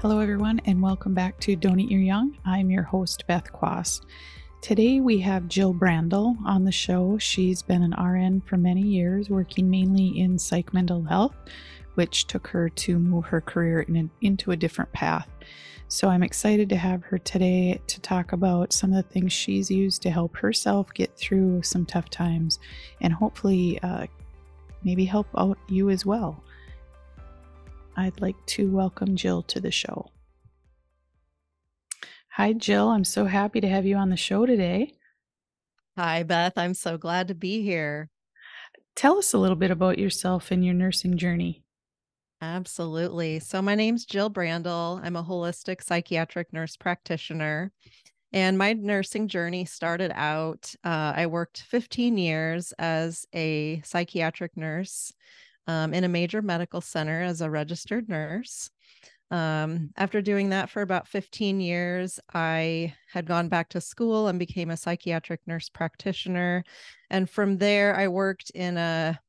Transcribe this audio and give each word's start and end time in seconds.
Hello, 0.00 0.20
everyone, 0.20 0.60
and 0.64 0.80
welcome 0.80 1.12
back 1.12 1.40
to 1.40 1.56
Don't 1.56 1.80
Eat 1.80 1.90
Your 1.90 2.00
Young. 2.00 2.38
I'm 2.44 2.70
your 2.70 2.84
host, 2.84 3.26
Beth 3.26 3.52
Quas. 3.52 4.00
Today 4.60 5.00
we 5.00 5.18
have 5.18 5.48
Jill 5.48 5.74
Brandl 5.74 6.36
on 6.46 6.62
the 6.62 6.70
show. 6.70 7.18
She's 7.18 7.62
been 7.62 7.82
an 7.82 8.00
RN 8.00 8.42
for 8.42 8.56
many 8.56 8.82
years, 8.82 9.28
working 9.28 9.68
mainly 9.68 10.20
in 10.20 10.38
psych 10.38 10.72
mental 10.72 11.02
health, 11.02 11.34
which 11.96 12.28
took 12.28 12.46
her 12.46 12.68
to 12.68 12.96
move 12.96 13.24
her 13.24 13.40
career 13.40 13.80
in 13.80 14.08
into 14.20 14.52
a 14.52 14.56
different 14.56 14.92
path. 14.92 15.28
So 15.88 16.06
I'm 16.06 16.22
excited 16.22 16.68
to 16.68 16.76
have 16.76 17.02
her 17.02 17.18
today 17.18 17.80
to 17.88 18.00
talk 18.00 18.30
about 18.30 18.72
some 18.72 18.92
of 18.92 19.04
the 19.04 19.12
things 19.12 19.32
she's 19.32 19.68
used 19.68 20.02
to 20.02 20.10
help 20.10 20.36
herself 20.36 20.94
get 20.94 21.16
through 21.16 21.64
some 21.64 21.84
tough 21.84 22.08
times 22.08 22.60
and 23.00 23.12
hopefully 23.12 23.80
uh, 23.82 24.06
maybe 24.84 25.06
help 25.06 25.26
out 25.36 25.58
you 25.66 25.90
as 25.90 26.06
well. 26.06 26.40
I'd 27.98 28.20
like 28.20 28.36
to 28.46 28.70
welcome 28.70 29.16
Jill 29.16 29.42
to 29.42 29.60
the 29.60 29.72
show. 29.72 30.12
Hi, 32.30 32.52
Jill. 32.52 32.90
I'm 32.90 33.02
so 33.02 33.24
happy 33.24 33.60
to 33.60 33.68
have 33.68 33.86
you 33.86 33.96
on 33.96 34.08
the 34.08 34.16
show 34.16 34.46
today. 34.46 34.94
Hi, 35.96 36.22
Beth. 36.22 36.52
I'm 36.56 36.74
so 36.74 36.96
glad 36.96 37.26
to 37.26 37.34
be 37.34 37.60
here. 37.60 38.08
Tell 38.94 39.18
us 39.18 39.34
a 39.34 39.38
little 39.38 39.56
bit 39.56 39.72
about 39.72 39.98
yourself 39.98 40.52
and 40.52 40.64
your 40.64 40.74
nursing 40.74 41.16
journey. 41.16 41.64
Absolutely. 42.40 43.40
So, 43.40 43.60
my 43.60 43.74
name's 43.74 44.04
Jill 44.04 44.30
Brandl. 44.30 45.00
I'm 45.02 45.16
a 45.16 45.24
holistic 45.24 45.82
psychiatric 45.82 46.52
nurse 46.52 46.76
practitioner. 46.76 47.72
And 48.32 48.56
my 48.56 48.74
nursing 48.74 49.26
journey 49.26 49.64
started 49.64 50.12
out, 50.14 50.72
uh, 50.84 51.14
I 51.16 51.26
worked 51.26 51.62
15 51.62 52.16
years 52.16 52.72
as 52.78 53.26
a 53.34 53.82
psychiatric 53.84 54.56
nurse 54.56 55.12
um, 55.68 55.94
in 55.94 56.02
a 56.02 56.08
major 56.08 56.42
medical 56.42 56.80
center 56.80 57.22
as 57.22 57.40
a 57.40 57.50
registered 57.50 58.08
nurse. 58.08 58.70
Um, 59.30 59.90
after 59.98 60.22
doing 60.22 60.48
that 60.50 60.70
for 60.70 60.80
about 60.80 61.06
15 61.06 61.60
years, 61.60 62.18
I 62.32 62.94
had 63.12 63.26
gone 63.26 63.48
back 63.48 63.68
to 63.70 63.80
school 63.80 64.28
and 64.28 64.38
became 64.38 64.70
a 64.70 64.76
psychiatric 64.76 65.40
nurse 65.46 65.68
practitioner. 65.68 66.64
And 67.10 67.28
from 67.28 67.58
there, 67.58 67.94
I 67.94 68.08
worked 68.08 68.50
in 68.50 68.78
a 68.78 69.20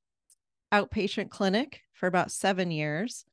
outpatient 0.71 1.29
clinic 1.29 1.81
for 1.93 2.07
about 2.07 2.31
seven 2.31 2.71
years. 2.71 3.25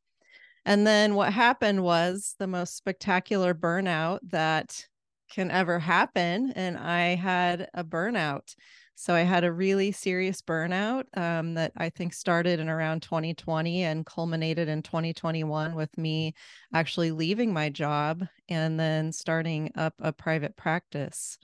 And 0.64 0.84
then 0.84 1.14
what 1.14 1.32
happened 1.32 1.84
was 1.84 2.34
the 2.40 2.48
most 2.48 2.76
spectacular 2.76 3.54
burnout 3.54 4.18
that 4.24 4.84
can 5.30 5.52
ever 5.52 5.78
happen. 5.78 6.50
And 6.56 6.76
I 6.76 7.14
had 7.14 7.68
a 7.72 7.84
burnout. 7.84 8.56
So 8.98 9.14
I 9.14 9.20
had 9.20 9.44
a 9.44 9.52
really 9.52 9.92
serious 9.92 10.40
burnout 10.40 11.04
um, 11.18 11.52
that 11.54 11.72
I 11.76 11.90
think 11.90 12.14
started 12.14 12.58
in 12.58 12.70
around 12.70 13.02
2020 13.02 13.84
and 13.84 14.06
culminated 14.06 14.68
in 14.68 14.82
2021 14.82 15.74
with 15.74 15.96
me 15.98 16.34
actually 16.72 17.10
leaving 17.10 17.52
my 17.52 17.68
job 17.68 18.26
and 18.48 18.80
then 18.80 19.12
starting 19.12 19.70
up 19.76 19.92
a 19.98 20.14
private 20.14 20.56
practice. 20.56 21.38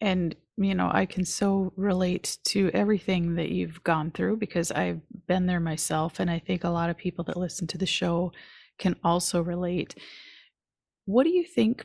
And, 0.00 0.36
you 0.56 0.74
know, 0.76 0.88
I 0.92 1.04
can 1.04 1.24
so 1.24 1.72
relate 1.76 2.38
to 2.44 2.70
everything 2.72 3.34
that 3.34 3.50
you've 3.50 3.82
gone 3.82 4.12
through 4.12 4.36
because 4.36 4.70
I've 4.70 5.00
been 5.26 5.46
there 5.46 5.60
myself. 5.60 6.20
And 6.20 6.30
I 6.30 6.38
think 6.38 6.62
a 6.62 6.70
lot 6.70 6.90
of 6.90 6.96
people 6.96 7.24
that 7.24 7.36
listen 7.36 7.66
to 7.68 7.78
the 7.78 7.86
show 7.86 8.30
can 8.78 8.94
also 9.02 9.42
relate. 9.42 9.96
What 11.06 11.24
do 11.24 11.30
you 11.30 11.44
think 11.44 11.84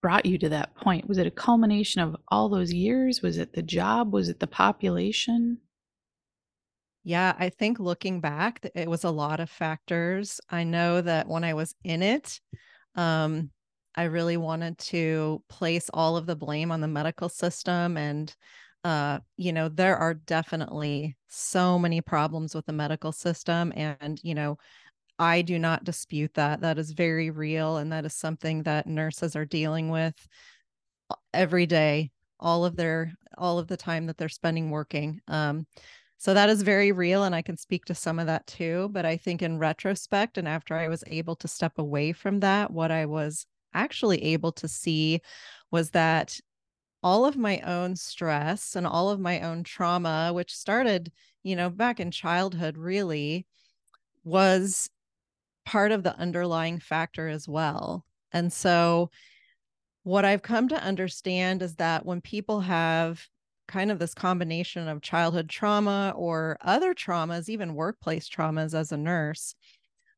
brought 0.00 0.26
you 0.26 0.38
to 0.38 0.48
that 0.48 0.74
point? 0.76 1.08
Was 1.08 1.18
it 1.18 1.26
a 1.26 1.30
culmination 1.30 2.00
of 2.00 2.16
all 2.28 2.48
those 2.48 2.72
years? 2.72 3.22
Was 3.22 3.38
it 3.38 3.52
the 3.52 3.62
job? 3.62 4.12
Was 4.12 4.28
it 4.28 4.40
the 4.40 4.46
population? 4.46 5.58
Yeah, 7.02 7.34
I 7.38 7.48
think 7.48 7.78
looking 7.78 8.20
back, 8.20 8.60
it 8.74 8.88
was 8.88 9.04
a 9.04 9.10
lot 9.10 9.40
of 9.40 9.48
factors. 9.48 10.40
I 10.50 10.64
know 10.64 11.00
that 11.00 11.28
when 11.28 11.44
I 11.44 11.54
was 11.54 11.74
in 11.82 12.02
it, 12.02 12.40
um, 12.94 13.50
I 13.94 14.04
really 14.04 14.36
wanted 14.36 14.78
to 14.78 15.42
place 15.48 15.88
all 15.92 16.16
of 16.16 16.26
the 16.26 16.36
blame 16.36 16.70
on 16.70 16.80
the 16.80 16.88
medical 16.88 17.28
system. 17.28 17.96
And, 17.96 18.34
uh, 18.84 19.20
you 19.36 19.52
know, 19.52 19.68
there 19.68 19.96
are 19.96 20.14
definitely 20.14 21.16
so 21.28 21.78
many 21.78 22.00
problems 22.00 22.54
with 22.54 22.66
the 22.66 22.72
medical 22.72 23.12
system. 23.12 23.72
And, 23.74 24.20
you 24.22 24.34
know, 24.34 24.58
I 25.20 25.42
do 25.42 25.58
not 25.58 25.84
dispute 25.84 26.32
that. 26.34 26.62
That 26.62 26.78
is 26.78 26.92
very 26.92 27.28
real. 27.28 27.76
And 27.76 27.92
that 27.92 28.06
is 28.06 28.14
something 28.14 28.62
that 28.62 28.86
nurses 28.86 29.36
are 29.36 29.44
dealing 29.44 29.90
with 29.90 30.14
every 31.34 31.66
day, 31.66 32.10
all 32.40 32.64
of 32.64 32.74
their, 32.74 33.12
all 33.36 33.58
of 33.58 33.68
the 33.68 33.76
time 33.76 34.06
that 34.06 34.16
they're 34.16 34.30
spending 34.30 34.70
working. 34.70 35.20
Um, 35.28 35.66
so 36.16 36.32
that 36.32 36.48
is 36.48 36.62
very 36.62 36.90
real. 36.90 37.24
And 37.24 37.34
I 37.34 37.42
can 37.42 37.58
speak 37.58 37.84
to 37.84 37.94
some 37.94 38.18
of 38.18 38.28
that 38.28 38.46
too. 38.46 38.88
But 38.92 39.04
I 39.04 39.18
think 39.18 39.42
in 39.42 39.58
retrospect, 39.58 40.38
and 40.38 40.48
after 40.48 40.74
I 40.74 40.88
was 40.88 41.04
able 41.06 41.36
to 41.36 41.48
step 41.48 41.78
away 41.78 42.12
from 42.12 42.40
that, 42.40 42.70
what 42.70 42.90
I 42.90 43.04
was 43.04 43.44
actually 43.74 44.24
able 44.24 44.52
to 44.52 44.68
see 44.68 45.20
was 45.70 45.90
that 45.90 46.40
all 47.02 47.26
of 47.26 47.36
my 47.36 47.60
own 47.60 47.94
stress 47.94 48.74
and 48.74 48.86
all 48.86 49.10
of 49.10 49.20
my 49.20 49.42
own 49.42 49.64
trauma, 49.64 50.32
which 50.32 50.56
started, 50.56 51.12
you 51.42 51.56
know, 51.56 51.68
back 51.68 52.00
in 52.00 52.10
childhood, 52.10 52.78
really 52.78 53.46
was 54.24 54.88
part 55.70 55.92
of 55.92 56.02
the 56.02 56.18
underlying 56.18 56.80
factor 56.80 57.28
as 57.28 57.46
well. 57.46 58.04
And 58.32 58.52
so, 58.52 59.10
what 60.02 60.24
I've 60.24 60.42
come 60.42 60.66
to 60.68 60.82
understand 60.82 61.62
is 61.62 61.76
that 61.76 62.04
when 62.04 62.20
people 62.20 62.60
have 62.62 63.24
kind 63.68 63.92
of 63.92 64.00
this 64.00 64.12
combination 64.12 64.88
of 64.88 65.00
childhood 65.00 65.48
trauma 65.48 66.12
or 66.16 66.56
other 66.60 66.92
traumas, 66.92 67.48
even 67.48 67.74
workplace 67.76 68.28
traumas 68.28 68.74
as 68.74 68.90
a 68.90 68.96
nurse, 68.96 69.54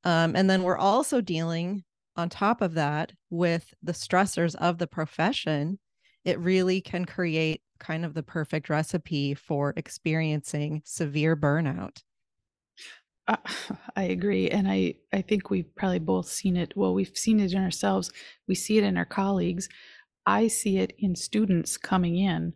um, 0.04 0.34
and 0.34 0.48
then 0.48 0.62
we're 0.62 0.78
also 0.78 1.20
dealing 1.20 1.84
on 2.16 2.30
top 2.30 2.62
of 2.62 2.72
that 2.74 3.12
with 3.28 3.74
the 3.82 3.92
stressors 3.92 4.54
of 4.54 4.78
the 4.78 4.86
profession, 4.86 5.78
it 6.24 6.38
really 6.38 6.80
can 6.80 7.04
create 7.04 7.60
kind 7.78 8.06
of 8.06 8.14
the 8.14 8.22
perfect 8.22 8.70
recipe 8.70 9.34
for 9.34 9.74
experiencing 9.76 10.80
severe 10.86 11.36
burnout. 11.36 11.98
Uh, 13.28 13.36
I 13.96 14.04
agree, 14.04 14.48
and 14.48 14.68
I 14.68 14.94
I 15.12 15.22
think 15.22 15.50
we've 15.50 15.74
probably 15.76 15.98
both 15.98 16.28
seen 16.28 16.56
it. 16.56 16.72
Well, 16.76 16.94
we've 16.94 17.16
seen 17.16 17.40
it 17.40 17.52
in 17.52 17.62
ourselves. 17.62 18.10
We 18.48 18.54
see 18.54 18.78
it 18.78 18.84
in 18.84 18.96
our 18.96 19.04
colleagues. 19.04 19.68
I 20.26 20.48
see 20.48 20.78
it 20.78 20.92
in 20.98 21.16
students 21.16 21.76
coming 21.76 22.16
in. 22.16 22.54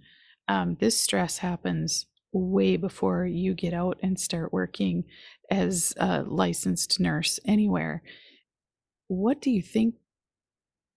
Um, 0.49 0.76
this 0.81 1.00
stress 1.00 1.38
happens 1.38 2.06
way 2.32 2.76
before 2.76 3.26
you 3.26 3.55
get 3.55 3.72
out 3.75 3.99
and 4.03 4.19
start 4.21 4.53
working 4.53 5.05
as 5.50 5.94
a 5.97 6.22
licensed 6.22 7.00
nurse 7.00 7.41
anywhere. 7.44 8.03
What 9.09 9.41
do 9.41 9.50
you 9.50 9.62
think? 9.62 9.97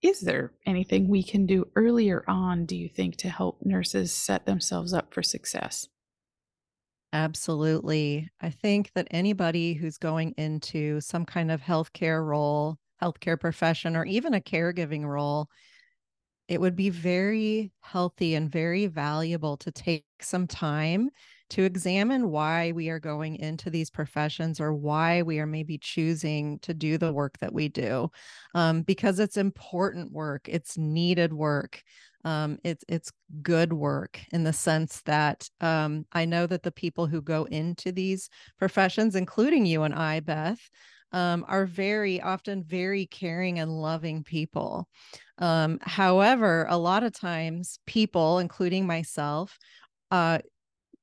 Is 0.01 0.21
there 0.21 0.53
anything 0.65 1.07
we 1.07 1.23
can 1.23 1.45
do 1.45 1.67
earlier 1.75 2.23
on, 2.27 2.65
do 2.65 2.75
you 2.75 2.89
think, 2.89 3.17
to 3.17 3.29
help 3.29 3.59
nurses 3.63 4.13
set 4.13 4.45
themselves 4.45 4.93
up 4.93 5.13
for 5.13 5.23
success? 5.23 5.87
Absolutely. 7.13 8.29
I 8.39 8.49
think 8.51 8.91
that 8.93 9.07
anybody 9.11 9.73
who's 9.73 9.97
going 9.97 10.33
into 10.37 11.01
some 11.01 11.25
kind 11.25 11.51
of 11.51 11.61
healthcare 11.61 12.25
role, 12.25 12.77
healthcare 13.01 13.39
profession, 13.39 13.95
or 13.95 14.05
even 14.05 14.33
a 14.33 14.41
caregiving 14.41 15.05
role, 15.05 15.49
it 16.47 16.59
would 16.61 16.75
be 16.75 16.89
very 16.89 17.71
healthy 17.81 18.35
and 18.35 18.51
very 18.51 18.87
valuable 18.87 19.57
to 19.57 19.71
take 19.71 20.05
some 20.21 20.47
time 20.47 21.09
to 21.49 21.63
examine 21.63 22.29
why 22.29 22.71
we 22.71 22.89
are 22.89 22.99
going 22.99 23.35
into 23.35 23.69
these 23.69 23.89
professions 23.89 24.59
or 24.59 24.73
why 24.73 25.21
we 25.21 25.39
are 25.39 25.47
maybe 25.47 25.77
choosing 25.77 26.59
to 26.59 26.73
do 26.73 26.97
the 26.97 27.13
work 27.13 27.37
that 27.39 27.53
we 27.53 27.67
do 27.67 28.09
um, 28.55 28.81
because 28.83 29.19
it's 29.19 29.37
important 29.37 30.11
work 30.11 30.47
it's 30.47 30.77
needed 30.77 31.33
work 31.33 31.83
um, 32.25 32.59
it's 32.63 32.83
it's 32.87 33.11
good 33.41 33.71
work 33.71 34.19
in 34.31 34.43
the 34.43 34.53
sense 34.53 35.01
that 35.01 35.49
um, 35.61 36.05
I 36.11 36.25
know 36.25 36.47
that 36.47 36.63
the 36.63 36.71
people 36.71 37.07
who 37.07 37.21
go 37.21 37.45
into 37.45 37.91
these 37.91 38.29
professions, 38.57 39.15
including 39.15 39.65
you 39.65 39.83
and 39.83 39.93
I, 39.93 40.19
Beth, 40.19 40.59
um, 41.11 41.45
are 41.47 41.65
very 41.65 42.21
often 42.21 42.63
very 42.63 43.05
caring 43.05 43.59
and 43.59 43.71
loving 43.71 44.23
people. 44.23 44.87
Um, 45.37 45.79
however, 45.81 46.67
a 46.69 46.77
lot 46.77 47.03
of 47.03 47.13
times, 47.13 47.79
people, 47.85 48.39
including 48.39 48.85
myself, 48.85 49.57
uh, 50.11 50.39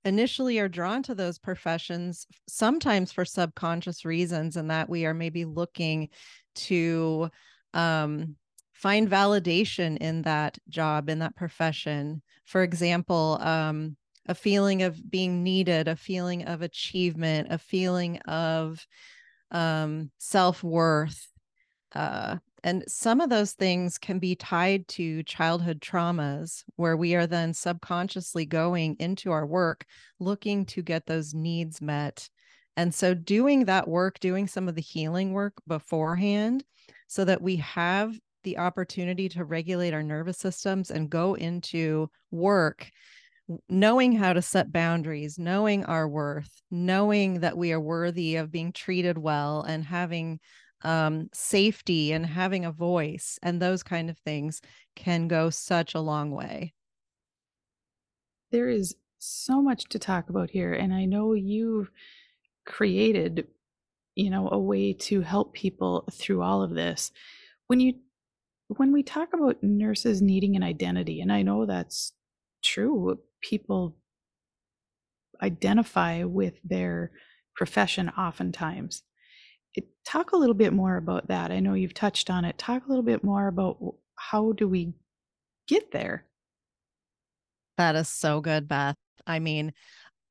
initially 0.06 0.58
are 0.58 0.68
drawn 0.68 1.02
to 1.02 1.14
those 1.14 1.38
professions 1.38 2.26
sometimes 2.48 3.12
for 3.12 3.24
subconscious 3.24 4.04
reasons, 4.04 4.56
and 4.56 4.70
that 4.70 4.88
we 4.88 5.04
are 5.04 5.14
maybe 5.14 5.44
looking 5.44 6.08
to 6.54 7.28
um, 7.74 8.36
find 8.72 9.10
validation 9.10 9.98
in 9.98 10.22
that 10.22 10.56
job 10.68 11.10
in 11.10 11.18
that 11.18 11.36
profession. 11.36 12.22
For 12.44 12.62
example 12.62 13.38
um, 13.40 13.96
a 14.26 14.34
feeling 14.34 14.82
of 14.82 15.10
being 15.10 15.42
needed 15.42 15.88
a 15.88 15.96
feeling 15.96 16.44
of 16.44 16.62
achievement 16.62 17.48
a 17.50 17.58
feeling 17.58 18.18
of 18.20 18.86
um, 19.50 20.10
self-worth 20.18 21.28
uh, 21.94 22.36
and 22.66 22.82
some 22.88 23.20
of 23.20 23.30
those 23.30 23.52
things 23.52 23.96
can 23.96 24.18
be 24.18 24.34
tied 24.34 24.88
to 24.88 25.22
childhood 25.22 25.80
traumas 25.80 26.64
where 26.74 26.96
we 26.96 27.14
are 27.14 27.28
then 27.28 27.54
subconsciously 27.54 28.44
going 28.44 28.96
into 28.98 29.30
our 29.30 29.46
work 29.46 29.86
looking 30.18 30.66
to 30.66 30.82
get 30.82 31.06
those 31.06 31.32
needs 31.32 31.80
met. 31.80 32.28
And 32.76 32.92
so, 32.92 33.14
doing 33.14 33.66
that 33.66 33.86
work, 33.86 34.18
doing 34.18 34.48
some 34.48 34.68
of 34.68 34.74
the 34.74 34.82
healing 34.82 35.32
work 35.32 35.54
beforehand, 35.68 36.64
so 37.06 37.24
that 37.24 37.40
we 37.40 37.54
have 37.56 38.18
the 38.42 38.58
opportunity 38.58 39.28
to 39.28 39.44
regulate 39.44 39.94
our 39.94 40.02
nervous 40.02 40.38
systems 40.38 40.90
and 40.90 41.08
go 41.08 41.34
into 41.34 42.10
work 42.32 42.90
knowing 43.68 44.12
how 44.12 44.32
to 44.32 44.42
set 44.42 44.72
boundaries, 44.72 45.38
knowing 45.38 45.84
our 45.84 46.08
worth, 46.08 46.50
knowing 46.68 47.40
that 47.40 47.56
we 47.56 47.72
are 47.72 47.80
worthy 47.80 48.34
of 48.34 48.50
being 48.50 48.72
treated 48.72 49.16
well 49.16 49.62
and 49.62 49.84
having 49.84 50.40
um, 50.82 51.28
safety 51.32 52.12
and 52.12 52.26
having 52.26 52.64
a 52.64 52.72
voice 52.72 53.38
and 53.42 53.60
those 53.60 53.82
kind 53.82 54.10
of 54.10 54.18
things 54.18 54.60
can 54.94 55.28
go 55.28 55.50
such 55.50 55.94
a 55.94 56.00
long 56.00 56.30
way. 56.30 56.74
There 58.50 58.68
is 58.68 58.96
so 59.18 59.60
much 59.60 59.84
to 59.90 59.98
talk 59.98 60.28
about 60.28 60.50
here. 60.50 60.72
And 60.72 60.92
I 60.94 61.04
know 61.04 61.32
you've 61.32 61.90
created, 62.64 63.46
you 64.14 64.30
know, 64.30 64.48
a 64.50 64.58
way 64.58 64.92
to 64.92 65.20
help 65.20 65.54
people 65.54 66.08
through 66.12 66.42
all 66.42 66.62
of 66.62 66.74
this. 66.74 67.12
When 67.66 67.80
you 67.80 67.94
when 68.68 68.92
we 68.92 69.04
talk 69.04 69.28
about 69.32 69.62
nurses 69.62 70.20
needing 70.20 70.56
an 70.56 70.62
identity, 70.64 71.20
and 71.20 71.32
I 71.32 71.42
know 71.42 71.66
that's 71.66 72.12
true, 72.64 73.20
people 73.40 73.96
identify 75.40 76.24
with 76.24 76.54
their 76.64 77.12
profession 77.54 78.08
oftentimes. 78.10 79.02
Talk 80.04 80.32
a 80.32 80.36
little 80.36 80.54
bit 80.54 80.72
more 80.72 80.96
about 80.96 81.28
that. 81.28 81.50
I 81.50 81.60
know 81.60 81.74
you've 81.74 81.94
touched 81.94 82.30
on 82.30 82.44
it. 82.44 82.58
Talk 82.58 82.86
a 82.86 82.88
little 82.88 83.02
bit 83.02 83.24
more 83.24 83.48
about 83.48 83.76
how 84.14 84.52
do 84.52 84.68
we 84.68 84.94
get 85.66 85.90
there? 85.90 86.24
That 87.76 87.96
is 87.96 88.08
so 88.08 88.40
good, 88.40 88.68
Beth. 88.68 88.96
I 89.26 89.38
mean, 89.38 89.72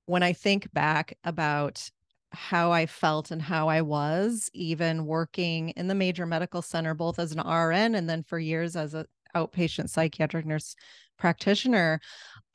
when 0.06 0.24
I 0.24 0.34
think 0.34 0.72
back 0.74 1.18
about 1.24 1.90
how 2.32 2.72
I 2.72 2.86
felt 2.86 3.32
and 3.32 3.42
how 3.42 3.68
I 3.70 3.82
was, 3.82 4.50
even 4.54 5.06
working 5.06 5.70
in 5.70 5.88
the 5.88 5.96
major 5.96 6.26
medical 6.26 6.62
center, 6.62 6.94
both 6.94 7.20
as 7.20 7.32
an 7.32 7.40
RN 7.40 7.96
and 7.96 8.10
then 8.10 8.24
for 8.24 8.40
years 8.40 8.76
as 8.76 8.94
an 8.94 9.06
outpatient 9.36 9.90
psychiatric 9.90 10.46
nurse 10.46 10.76
practitioner, 11.18 12.00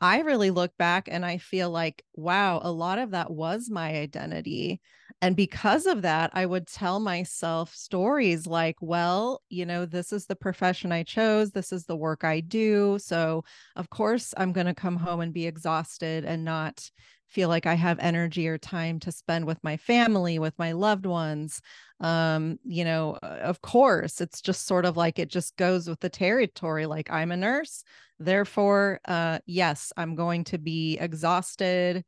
I 0.00 0.20
really 0.20 0.50
look 0.50 0.76
back 0.78 1.08
and 1.10 1.24
I 1.24 1.38
feel 1.38 1.70
like, 1.70 2.04
wow, 2.14 2.60
a 2.62 2.72
lot 2.72 2.98
of 2.98 3.12
that 3.12 3.30
was 3.30 3.70
my 3.70 3.96
identity. 3.96 4.80
And 5.22 5.36
because 5.36 5.86
of 5.86 6.02
that, 6.02 6.30
I 6.32 6.46
would 6.46 6.66
tell 6.66 6.98
myself 6.98 7.74
stories 7.74 8.46
like, 8.46 8.76
well, 8.80 9.42
you 9.50 9.66
know, 9.66 9.84
this 9.84 10.12
is 10.12 10.24
the 10.26 10.36
profession 10.36 10.92
I 10.92 11.02
chose, 11.02 11.50
this 11.50 11.72
is 11.72 11.84
the 11.84 11.96
work 11.96 12.24
I 12.24 12.40
do. 12.40 12.98
So, 12.98 13.44
of 13.76 13.90
course, 13.90 14.32
I'm 14.38 14.52
going 14.52 14.66
to 14.66 14.74
come 14.74 14.96
home 14.96 15.20
and 15.20 15.34
be 15.34 15.46
exhausted 15.46 16.24
and 16.24 16.42
not 16.42 16.90
feel 17.26 17.48
like 17.48 17.66
I 17.66 17.74
have 17.74 17.98
energy 18.00 18.48
or 18.48 18.56
time 18.58 18.98
to 19.00 19.12
spend 19.12 19.44
with 19.44 19.62
my 19.62 19.76
family, 19.76 20.38
with 20.38 20.58
my 20.58 20.72
loved 20.72 21.06
ones. 21.06 21.60
Um, 22.00 22.58
you 22.64 22.84
know, 22.84 23.18
of 23.22 23.60
course, 23.60 24.20
it's 24.22 24.40
just 24.40 24.66
sort 24.66 24.86
of 24.86 24.96
like 24.96 25.18
it 25.18 25.28
just 25.28 25.56
goes 25.56 25.86
with 25.86 26.00
the 26.00 26.08
territory. 26.08 26.86
Like 26.86 27.10
I'm 27.10 27.30
a 27.30 27.36
nurse, 27.36 27.84
therefore, 28.18 29.00
uh, 29.04 29.40
yes, 29.46 29.92
I'm 29.98 30.16
going 30.16 30.44
to 30.44 30.58
be 30.58 30.96
exhausted, 30.98 32.04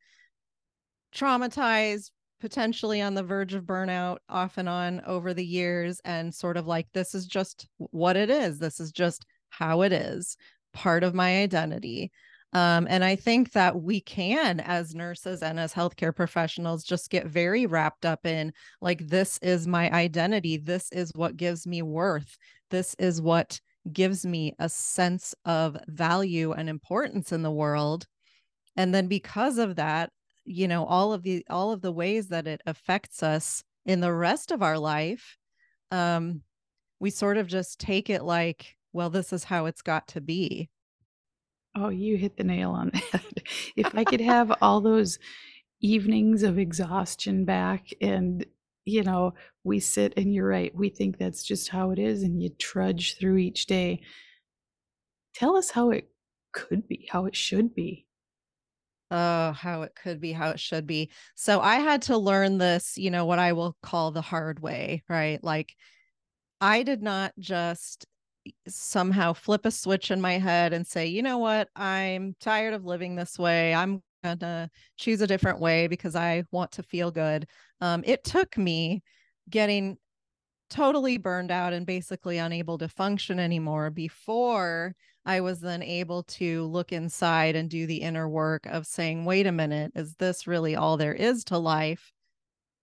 traumatized, 1.14 2.10
potentially 2.42 3.00
on 3.00 3.14
the 3.14 3.22
verge 3.22 3.54
of 3.54 3.62
burnout 3.62 4.16
off 4.28 4.58
and 4.58 4.68
on 4.68 5.00
over 5.06 5.32
the 5.32 5.46
years 5.46 6.00
and 6.04 6.34
sort 6.34 6.56
of 6.56 6.66
like 6.66 6.88
this 6.92 7.14
is 7.14 7.24
just 7.24 7.68
what 7.76 8.16
it 8.16 8.30
is 8.30 8.58
this 8.58 8.80
is 8.80 8.90
just 8.90 9.24
how 9.50 9.82
it 9.82 9.92
is 9.92 10.36
part 10.72 11.04
of 11.04 11.14
my 11.14 11.40
identity 11.40 12.10
um, 12.52 12.88
and 12.90 13.02
I 13.02 13.16
think 13.16 13.52
that 13.52 13.80
we 13.80 14.02
can, 14.02 14.60
as 14.60 14.94
nurses 14.94 15.42
and 15.42 15.58
as 15.58 15.72
healthcare 15.72 16.14
professionals, 16.14 16.84
just 16.84 17.08
get 17.08 17.26
very 17.26 17.64
wrapped 17.64 18.04
up 18.04 18.26
in 18.26 18.52
like, 18.82 19.08
this 19.08 19.38
is 19.40 19.66
my 19.66 19.90
identity. 19.90 20.58
This 20.58 20.92
is 20.92 21.12
what 21.14 21.38
gives 21.38 21.66
me 21.66 21.80
worth. 21.80 22.36
This 22.70 22.94
is 22.98 23.22
what 23.22 23.58
gives 23.90 24.26
me 24.26 24.54
a 24.58 24.68
sense 24.68 25.34
of 25.46 25.78
value 25.86 26.52
and 26.52 26.68
importance 26.68 27.32
in 27.32 27.40
the 27.40 27.50
world. 27.50 28.04
And 28.76 28.94
then 28.94 29.06
because 29.06 29.56
of 29.56 29.76
that, 29.76 30.10
you 30.44 30.68
know, 30.68 30.84
all 30.84 31.12
of 31.12 31.22
the 31.22 31.44
all 31.50 31.72
of 31.72 31.82
the 31.82 31.92
ways 31.92 32.28
that 32.28 32.46
it 32.46 32.60
affects 32.66 33.22
us 33.22 33.62
in 33.86 34.00
the 34.00 34.12
rest 34.12 34.50
of 34.50 34.62
our 34.62 34.78
life, 34.78 35.36
um, 35.90 36.42
we 37.00 37.10
sort 37.10 37.36
of 37.36 37.46
just 37.46 37.78
take 37.78 38.10
it 38.10 38.22
like, 38.22 38.76
well, 38.92 39.10
this 39.10 39.32
is 39.32 39.44
how 39.44 39.66
it's 39.66 39.82
got 39.82 40.08
to 40.08 40.20
be 40.20 40.70
Oh, 41.74 41.88
you 41.88 42.16
hit 42.16 42.36
the 42.36 42.44
nail 42.44 42.70
on 42.72 42.90
the 42.92 42.98
head. 43.12 43.42
if 43.76 43.94
I 43.94 44.04
could 44.04 44.20
have 44.20 44.52
all 44.60 44.80
those 44.80 45.18
evenings 45.80 46.42
of 46.42 46.58
exhaustion 46.58 47.44
back 47.44 47.88
and 48.00 48.44
you 48.84 49.04
know, 49.04 49.32
we 49.62 49.78
sit 49.78 50.12
and 50.16 50.34
you're 50.34 50.48
right, 50.48 50.74
we 50.74 50.88
think 50.88 51.16
that's 51.16 51.44
just 51.44 51.68
how 51.68 51.92
it 51.92 52.00
is 52.00 52.24
and 52.24 52.42
you 52.42 52.48
trudge 52.58 53.16
through 53.16 53.36
each 53.36 53.66
day. 53.66 54.00
Tell 55.34 55.56
us 55.56 55.70
how 55.70 55.90
it 55.90 56.08
could 56.52 56.88
be, 56.88 57.06
how 57.08 57.26
it 57.26 57.36
should 57.36 57.76
be. 57.76 58.06
Oh, 59.14 59.52
how 59.52 59.82
it 59.82 59.94
could 59.94 60.20
be, 60.20 60.32
how 60.32 60.50
it 60.50 60.60
should 60.60 60.86
be. 60.86 61.10
So 61.34 61.60
I 61.60 61.76
had 61.76 62.00
to 62.02 62.16
learn 62.16 62.56
this, 62.56 62.96
you 62.96 63.10
know, 63.10 63.26
what 63.26 63.38
I 63.38 63.52
will 63.52 63.76
call 63.82 64.10
the 64.10 64.22
hard 64.22 64.58
way, 64.60 65.02
right? 65.08 65.42
Like 65.44 65.74
I 66.60 66.82
did 66.82 67.02
not 67.02 67.32
just 67.38 68.06
somehow 68.68 69.32
flip 69.34 69.66
a 69.66 69.70
switch 69.70 70.10
in 70.10 70.20
my 70.20 70.38
head 70.38 70.72
and 70.72 70.86
say, 70.86 71.06
you 71.06 71.22
know 71.22 71.38
what, 71.38 71.68
I'm 71.76 72.36
tired 72.40 72.74
of 72.74 72.84
living 72.86 73.16
this 73.16 73.38
way. 73.38 73.74
I'm 73.74 74.02
going 74.24 74.38
to 74.40 74.70
choose 74.98 75.20
a 75.20 75.26
different 75.26 75.60
way 75.60 75.88
because 75.88 76.16
I 76.16 76.44
want 76.52 76.72
to 76.72 76.82
feel 76.82 77.10
good. 77.10 77.46
Um, 77.80 78.02
it 78.06 78.24
took 78.24 78.58
me 78.58 79.02
getting 79.50 79.98
totally 80.70 81.18
burned 81.18 81.50
out 81.50 81.72
and 81.72 81.86
basically 81.86 82.38
unable 82.38 82.78
to 82.78 82.88
function 82.88 83.38
anymore 83.38 83.90
before 83.90 84.94
I 85.24 85.40
was 85.40 85.60
then 85.60 85.82
able 85.82 86.24
to 86.24 86.64
look 86.64 86.92
inside 86.92 87.54
and 87.54 87.70
do 87.70 87.86
the 87.86 88.02
inner 88.02 88.28
work 88.28 88.66
of 88.66 88.86
saying, 88.86 89.24
wait 89.24 89.46
a 89.46 89.52
minute, 89.52 89.92
is 89.94 90.14
this 90.16 90.46
really 90.46 90.74
all 90.74 90.96
there 90.96 91.14
is 91.14 91.44
to 91.44 91.58
life 91.58 92.12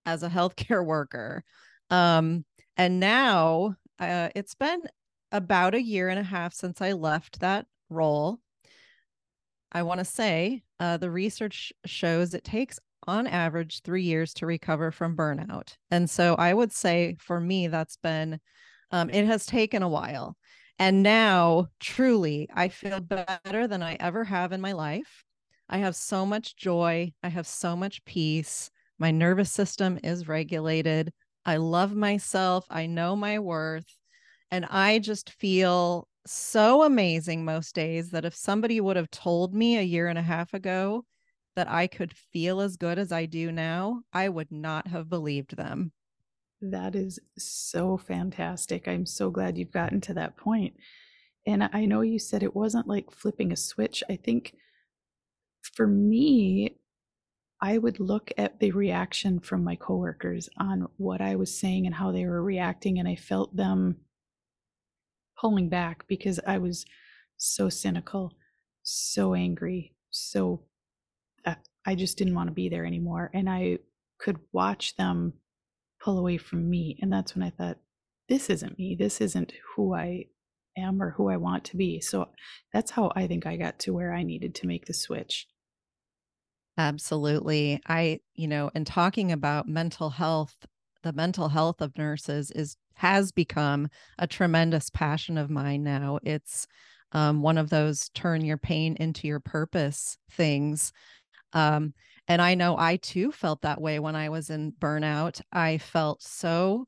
as 0.06 0.24
a 0.24 0.30
healthcare 0.30 0.86
worker? 0.86 1.44
Um, 1.89 2.45
and 2.77 3.00
now 3.00 3.75
uh, 4.00 4.30
it's 4.36 4.56
been 4.56 4.81
about 5.31 5.75
a 5.75 5.81
year 5.81 6.09
and 6.09 6.19
a 6.19 6.24
half 6.24 6.53
since 6.53 6.81
I 6.81 6.94
left 6.94 7.41
that 7.41 7.65
role. 7.89 8.39
I 9.71 9.83
want 9.83 10.00
to 10.00 10.06
say 10.06 10.63
uh, 10.79 10.98
the 10.98 11.12
research 11.12 11.74
shows 11.86 12.34
it 12.34 12.43
takes 12.43 12.79
on 13.05 13.27
average 13.27 13.81
three 13.81 14.03
years 14.03 14.34
to 14.36 14.46
recover 14.46 14.91
from 14.91 15.15
burnout. 15.15 15.75
And 15.91 16.10
so 16.10 16.36
I 16.36 16.53
would 16.53 16.72
say 16.72 17.17
for 17.19 17.39
me, 17.39 17.67
that's 17.67 17.98
been, 17.98 18.39
um, 18.91 19.10
it 19.10 19.25
has 19.25 19.46
taken 19.46 19.84
a 19.84 19.89
while. 19.89 20.38
And 20.79 21.03
now, 21.03 21.67
truly, 21.79 22.48
I 22.53 22.69
feel 22.69 23.01
better 23.01 23.67
than 23.67 23.83
I 23.83 23.95
ever 24.00 24.24
have 24.24 24.53
in 24.53 24.62
my 24.62 24.71
life. 24.71 25.24
I 25.67 25.77
have 25.79 25.95
so 25.95 26.25
much 26.25 26.55
joy. 26.55 27.13
I 27.21 27.27
have 27.27 27.45
so 27.45 27.75
much 27.75 28.03
peace. 28.05 28.71
My 28.98 29.12
nervous 29.12 29.51
system 29.51 30.00
is 30.03 30.27
regulated. 30.27 31.13
I 31.45 31.57
love 31.57 31.93
myself. 31.93 32.65
I 32.69 32.86
know 32.86 33.15
my 33.15 33.39
worth. 33.39 33.98
And 34.51 34.65
I 34.65 35.00
just 35.00 35.29
feel 35.31 36.07
so 36.25 36.83
amazing 36.83 37.45
most 37.45 37.75
days 37.75 38.12
that 38.12 38.25
if 38.25 38.36
somebody 38.36 38.81
would 38.81 38.95
have 38.95 39.12
told 39.12 39.53
me 39.53 39.77
a 39.77 39.81
year 39.83 40.07
and 40.07 40.17
a 40.17 40.24
half 40.24 40.53
ago 40.53 41.05
that 41.55 41.69
I 41.69 41.88
could 41.88 42.13
feel 42.31 42.62
as 42.62 42.77
good 42.77 42.98
as 42.98 43.12
I 43.12 43.25
do 43.25 43.51
now, 43.51 44.01
I 44.13 44.29
would 44.29 44.51
not 44.51 44.88
have 44.88 45.09
believed 45.09 45.55
them. 45.57 45.91
That 46.62 46.96
is 46.96 47.20
so 47.38 47.98
fantastic. 47.98 48.88
I'm 48.88 49.06
so 49.06 49.30
glad 49.30 49.58
you've 49.58 49.72
gotten 49.72 50.01
to 50.01 50.13
that 50.16 50.36
point. 50.36 50.74
And 51.48 51.70
I 51.72 51.86
know 51.86 52.01
you 52.01 52.20
said 52.20 52.44
it 52.44 52.56
wasn't 52.56 52.88
like 52.88 53.12
flipping 53.12 53.51
a 53.51 53.56
switch. 53.56 54.04
I 54.10 54.18
think 54.18 54.56
for 55.62 55.88
me, 55.88 56.75
I 57.62 57.78
would 57.78 58.00
look 58.00 58.32
at 58.38 58.60
the 58.60 58.72
reaction 58.72 59.39
from 59.39 59.63
my 59.63 59.75
coworkers 59.75 60.50
on 60.58 60.88
what 60.98 61.22
I 61.22 61.36
was 61.36 61.60
saying 61.60 61.86
and 61.86 61.96
how 61.96 62.12
they 62.12 62.25
were 62.25 62.42
reacting, 62.42 63.00
and 63.00 63.08
I 63.08 63.16
felt 63.16 63.56
them 63.56 63.98
pulling 65.39 65.70
back 65.70 66.08
because 66.08 66.39
I 66.46 66.58
was 66.58 66.86
so 67.38 67.70
cynical, 67.70 68.34
so 68.84 69.34
angry, 69.34 69.94
so 70.10 70.63
uh, 71.46 71.56
I 71.86 71.96
just 71.96 72.18
didn't 72.18 72.36
want 72.36 72.48
to 72.48 72.54
be 72.54 72.70
there 72.70 72.86
anymore. 72.86 73.30
And 73.34 73.50
I 73.50 73.80
could 74.20 74.39
watch 74.54 74.96
them 74.96 75.34
pull 76.01 76.18
away 76.18 76.38
from 76.38 76.70
me. 76.70 76.98
And 77.01 77.12
that's 77.12 77.36
when 77.36 77.44
I 77.44 77.50
thought, 77.50 77.77
this 78.27 78.50
isn't 78.50 78.77
me. 78.77 78.96
This 78.96 79.22
isn't 79.22 79.53
who 79.75 79.94
I 79.96 80.25
am 80.77 81.01
or 81.01 81.12
who 81.12 81.29
I 81.29 81.38
want 81.38 81.63
to 81.65 81.77
be. 81.77 82.00
So 82.00 82.29
that's 82.74 82.91
how 82.91 83.12
I 83.15 83.27
think 83.27 83.46
I 83.46 83.58
got 83.58 83.79
to 83.79 83.94
where 83.94 84.13
I 84.13 84.24
needed 84.24 84.56
to 84.56 84.68
make 84.68 84.86
the 84.86 84.94
switch. 84.94 85.48
Absolutely. 86.77 87.82
I, 87.88 88.22
you 88.36 88.48
know, 88.48 88.72
and 88.74 88.88
talking 88.88 89.32
about 89.32 89.68
mental 89.68 90.12
health, 90.12 90.56
the 91.03 91.12
mental 91.12 91.50
health 91.50 91.82
of 91.82 91.98
nurses 91.98 92.51
is 92.51 92.77
has 92.96 93.32
become 93.32 93.88
a 94.18 94.27
tremendous 94.27 94.89
passion 94.89 95.38
of 95.38 95.50
mine 95.50 95.84
now. 95.84 96.20
It's 96.22 96.68
um, 97.13 97.41
one 97.41 97.58
of 97.58 97.70
those 97.70 98.10
turn 98.10 98.44
your 98.44 98.58
pain 98.58 98.96
into 99.00 99.25
your 99.25 99.39
purpose 99.39 100.18
things. 100.32 100.91
Um, 101.53 101.94
And 102.29 102.41
I 102.43 102.53
know 102.53 102.77
I 102.77 102.98
too 102.98 103.31
felt 103.31 103.63
that 103.63 103.81
way 103.81 104.00
when 104.00 104.15
I 104.15 104.29
was 104.29 104.51
in 104.51 104.71
burnout. 104.74 105.41
I 105.51 105.79
felt 105.79 106.21
so 106.21 106.86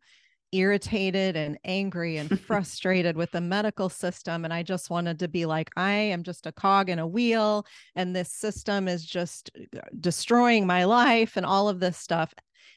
irritated 0.52 1.36
and 1.36 1.58
angry 1.66 2.18
and 2.18 2.40
frustrated 2.48 3.18
with 3.18 3.32
the 3.32 3.42
medical 3.42 3.90
system. 3.90 4.46
And 4.46 4.54
I 4.54 4.62
just 4.62 4.92
wanted 4.92 5.18
to 5.20 5.28
be 5.28 5.48
like, 5.48 5.72
I 5.76 5.92
am 5.94 6.22
just 6.24 6.46
a 6.46 6.52
cog 6.52 6.90
in 6.90 7.00
a 7.00 7.08
wheel, 7.08 7.66
and 7.96 8.16
this 8.16 8.32
system 8.32 8.88
is 8.88 9.04
just 9.04 9.50
uh, 9.76 9.80
destroying 10.00 10.68
my 10.68 10.84
life 10.84 11.38
and 11.38 11.46
all 11.46 11.68
of 11.68 11.80
this 11.80 11.98
stuff. 11.98 12.34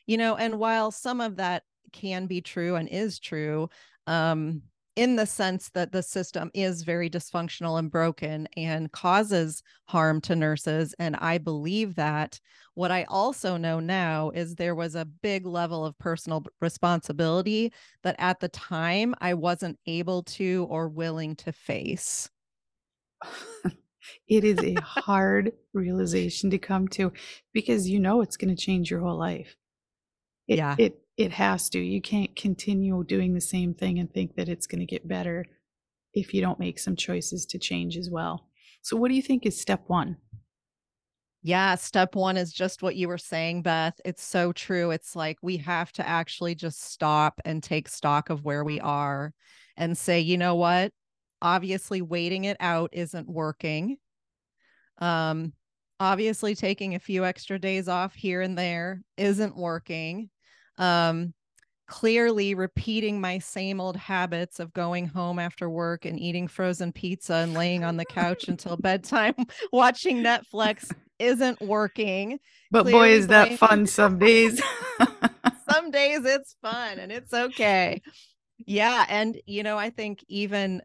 You 0.07 0.17
know, 0.17 0.37
and 0.37 0.59
while 0.59 0.91
some 0.91 1.21
of 1.21 1.37
that 1.37 1.65
can 1.93 2.27
be 2.27 2.41
true 2.41 2.77
and 2.77 2.89
is 2.89 3.19
true, 3.19 3.69
um, 4.07 4.63
in 4.97 5.17
the 5.17 5.27
sense 5.27 5.71
that 5.71 5.93
the 5.93 6.03
system 6.03 6.51
is 6.55 6.83
very 6.83 7.11
dysfunctional 7.11 7.79
and 7.79 7.91
broken 7.91 8.47
and 8.57 8.93
causes 8.93 9.63
harm 9.87 10.21
to 10.21 10.37
nurses. 10.37 10.95
And 10.99 11.17
I 11.17 11.39
believe 11.39 11.97
that. 11.97 12.41
What 12.75 12.91
I 12.91 13.05
also 13.05 13.57
know 13.57 13.79
now 13.81 14.31
is 14.31 14.55
there 14.55 14.75
was 14.75 14.95
a 14.95 15.05
big 15.05 15.47
level 15.47 15.85
of 15.85 15.99
personal 15.99 16.45
responsibility 16.61 17.73
that 18.03 18.17
at 18.19 18.41
the 18.41 18.49
time 18.49 19.15
I 19.21 19.35
wasn't 19.35 19.79
able 19.87 20.23
to 20.25 20.67
or 20.69 20.89
willing 20.89 21.37
to 21.37 21.53
face. 21.53 22.31
it 24.29 24.45
is 24.45 24.59
a 24.59 24.75
hard 24.81 25.53
realization 25.73 26.51
to 26.51 26.59
come 26.59 26.89
to 26.89 27.13
because 27.53 27.89
you 27.89 28.01
know 28.01 28.23
it's 28.23 28.37
going 28.37 28.55
to 28.55 28.61
change 28.61 28.91
your 28.91 29.01
whole 29.01 29.19
life. 29.19 29.57
It, 30.49 30.59
yeah. 30.59 30.77
It 30.79 31.04
it 31.17 31.33
has 31.33 31.69
to. 31.71 31.79
You 31.79 32.01
can't 32.01 32.35
continue 32.35 33.05
doing 33.05 33.35
the 33.35 33.41
same 33.41 33.75
thing 33.75 33.99
and 33.99 34.13
think 34.13 34.37
that 34.37 34.49
it's 34.49 34.67
going 34.67 34.81
to 34.81 34.87
get 34.87 35.07
better 35.07 35.45
if 36.13 36.35
you 36.35 36.41
don't 36.41 36.59
make 36.59 36.79
some 36.79 36.97
choices 36.97 37.47
to 37.47 37.59
change 37.59 37.97
as 37.97 38.11
well. 38.11 38.49
So, 38.83 38.97
what 38.97 39.09
do 39.09 39.15
you 39.15 39.23
think 39.23 39.47
is 39.47 39.61
step 39.61 39.85
one? 39.87 40.17
Yeah, 41.43 41.75
step 41.75 42.15
one 42.15 42.37
is 42.37 42.53
just 42.53 42.83
what 42.83 42.97
you 42.97 43.07
were 43.07 43.19
saying, 43.19 43.63
Beth. 43.63 44.01
It's 44.05 44.25
so 44.25 44.53
true. 44.53 44.91
It's 44.91 45.15
like 45.15 45.37
we 45.43 45.59
have 45.59 45.93
to 45.93 46.09
actually 46.09 46.55
just 46.55 46.83
stop 46.83 47.41
and 47.45 47.63
take 47.63 47.89
stock 47.89 48.31
of 48.31 48.45
where 48.45 48.65
we 48.65 48.81
are 48.81 49.35
and 49.77 49.97
say, 49.97 50.21
you 50.21 50.39
know 50.39 50.55
what? 50.55 50.93
Obviously, 51.43 52.01
waiting 52.01 52.45
it 52.45 52.57
out 52.61 52.91
isn't 52.93 53.29
working. 53.29 53.99
Um, 54.99 55.53
obviously, 56.01 56.55
taking 56.55 56.95
a 56.95 57.01
few 57.01 57.25
extra 57.25 57.59
days 57.59 57.89
off 57.89 58.15
here 58.15 58.41
and 58.41 58.57
there 58.57 59.03
isn't 59.19 59.57
working 59.57 60.31
um, 60.79 61.35
clearly 61.87 62.55
repeating 62.55 63.21
my 63.21 63.39
same 63.39 63.81
old 63.81 63.97
habits 63.97 64.59
of 64.59 64.73
going 64.73 65.07
home 65.07 65.39
after 65.39 65.69
work 65.69 66.05
and 66.05 66.19
eating 66.19 66.49
frozen 66.49 66.93
pizza 66.93 67.35
and 67.35 67.55
laying 67.55 67.85
on 67.85 67.97
the 67.97 68.05
couch 68.05 68.45
until 68.49 68.77
bedtime 68.77 69.35
watching 69.73 70.23
Netflix 70.23 70.91
isn't 71.19 71.61
working. 71.61 72.39
But 72.71 72.85
clearly 72.85 72.99
boy, 72.99 73.09
is 73.11 73.27
that 73.29 73.59
fun 73.59 73.87
some 73.87 74.19
days. 74.19 74.63
some 75.71 75.91
days 75.91 76.25
it's 76.25 76.57
fun 76.63 76.99
and 76.99 77.13
it's 77.13 77.33
okay. 77.33 78.01
Yeah. 78.67 79.05
And, 79.09 79.41
you 79.47 79.63
know, 79.63 79.77
I 79.77 79.91
think 79.91 80.25
even 80.29 80.81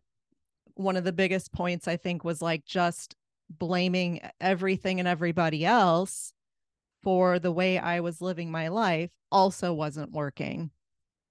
one 0.75 0.97
of 0.97 1.03
the 1.03 1.13
biggest 1.13 1.51
points 1.53 1.87
I 1.87 1.97
think 1.97 2.23
was 2.23 2.41
like 2.41 2.65
just 2.65 3.15
blaming 3.49 4.21
everything 4.39 4.99
and 4.99 5.07
everybody 5.07 5.65
else 5.65 6.33
for 7.03 7.39
the 7.39 7.51
way 7.51 7.77
I 7.77 7.99
was 7.99 8.21
living 8.21 8.51
my 8.51 8.67
life 8.67 9.11
also 9.31 9.73
wasn't 9.73 10.11
working. 10.11 10.71